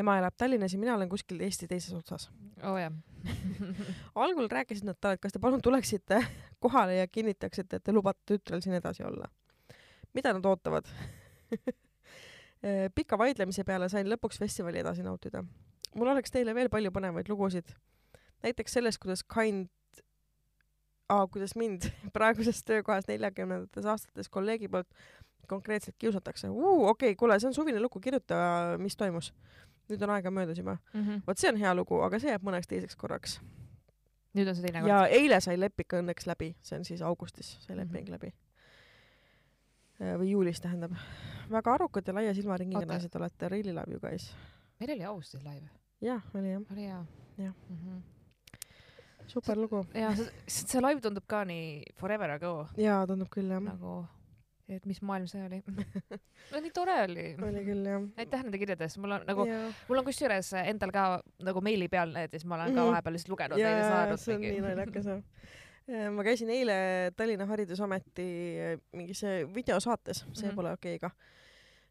[0.00, 2.30] ema elab Tallinnas ja mina olen kuskil Eesti teises otsas.
[2.62, 2.92] oh jah.
[4.24, 6.22] algul rääkisid nad talle, et kas te palun tuleksite
[6.64, 9.28] kohale ja kinnitaksite, et te lubate tütrel siin edasi olla.
[10.14, 10.88] mida nad ootavad?
[12.94, 15.44] pika vaidlemise peale sain lõpuks festivali edasi nautida.
[15.94, 17.74] Mul oleks teile veel palju põnevaid lugusid.
[18.42, 19.68] näiteks sellest, kuidas Kind
[21.08, 24.88] ah,, kuidas mind praeguses töökohas neljakümnendates aastates kolleegi poolt
[25.48, 26.48] konkreetselt kiusatakse.
[26.50, 28.36] okei okay,, kuule, see on suvine lugu, kirjuta,
[28.78, 29.32] mis toimus.
[29.86, 30.78] nüüd on aega möödas juba.
[31.26, 33.38] vot see on hea lugu, aga see jääb mõneks teiseks korraks.
[34.34, 34.90] nüüd on see teine kord.
[34.90, 37.84] ja eile sai leping õnneks läbi, see on siis augustis sai Mhm.
[37.84, 38.32] leping läbi.
[40.00, 40.92] või juulis tähendab.
[41.50, 44.34] väga arukad ja laia silmaringiga naised olete, really love you guys.
[44.80, 45.68] Meil oli augustis live.
[46.04, 47.04] jah, oli jah, oli hea.
[47.38, 47.54] Jah.
[47.70, 48.02] Mhm.
[49.26, 49.84] super lugu.
[49.94, 53.96] ja see, see live tundub ka nii forever ago jaa, tundub küll jah, nagu,
[54.68, 55.58] et mis maailm see oli.
[56.52, 57.26] no nii tore oli.
[57.48, 58.06] oli küll jah.
[58.22, 59.46] aitäh nende kirjade eest, mul on nagu,
[59.88, 61.06] mul on kusjuures endal ka
[61.48, 62.92] nagu meili peal need ja siis ma olen ka Mhm.
[62.92, 65.22] vahepeal lihtsalt lugenud ja saanud see on nii naljakas jah.
[66.16, 66.76] ma käisin eile
[67.16, 68.24] Tallinna Haridusameti
[68.58, 70.56] äh, mingis äh, videosaates, see Mhm.
[70.56, 71.10] pole okei ka.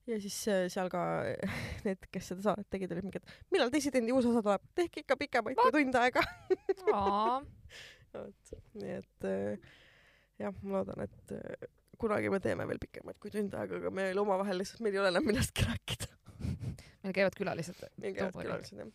[0.10, 1.02] Ja siis äh, seal ka
[1.86, 5.60] need, kes seda saadet tegid, olid mingid, millal Dissidendi uus osa tuleb, tehke ikka pikemaid
[5.60, 6.24] kui tund aega.
[8.16, 9.74] Vot, nii et äh,
[10.40, 11.68] jah, ma loodan, et äh,
[12.00, 15.12] kunagi me teeme veel pikemaid kui tund aega, aga meil omavahel lihtsalt, meil ei ole
[15.14, 16.12] enam millestki rääkida.
[17.04, 17.84] meil käivad külalised.
[18.02, 18.94] meil käivad külalised jah.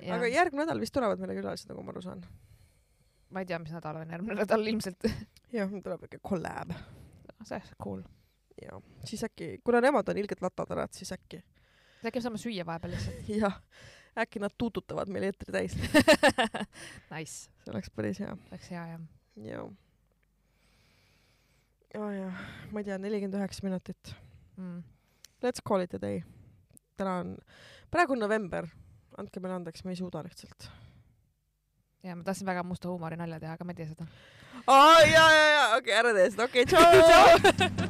[0.00, 0.14] Ja.
[0.16, 2.22] aga järgmine nädal vist tulevad meile külalised, nagu ma aru saan.
[3.30, 5.10] ma ei tea, mis nädal on järgmine nädal ilmselt.
[5.56, 6.76] jah, tuleb ikka kolläb.
[7.48, 8.04] see cool.
[8.62, 10.42] Ja siis äkki, kuna nemad on ilgelt
[10.84, 11.42] et siis äkki
[12.08, 13.28] äkki me saame süüa vahepeal lihtsalt.
[13.42, 13.56] jah,
[14.18, 15.76] äkki nad tuututavad meil eetri täis,
[17.12, 18.32] Nice, see oleks päris hea.
[18.50, 19.06] oleks hea jah.
[19.46, 19.70] jah.
[22.00, 22.42] oh jah,
[22.72, 24.14] ma ei tea, nelikümmend üheksa minutit.
[24.56, 24.82] Mm.
[25.44, 26.22] Let's call it a day.
[27.00, 27.36] täna on,
[27.92, 28.68] praegu on november,
[29.18, 30.70] andke meile andeks, me ei suuda lihtsalt.
[32.04, 34.08] ja ma tahtsin väga musta huumori nalja teha, aga ma ei tee seda.
[34.66, 37.88] aa ja, ja, ja okei okay,, ära tee seda, okei okay,, tšau.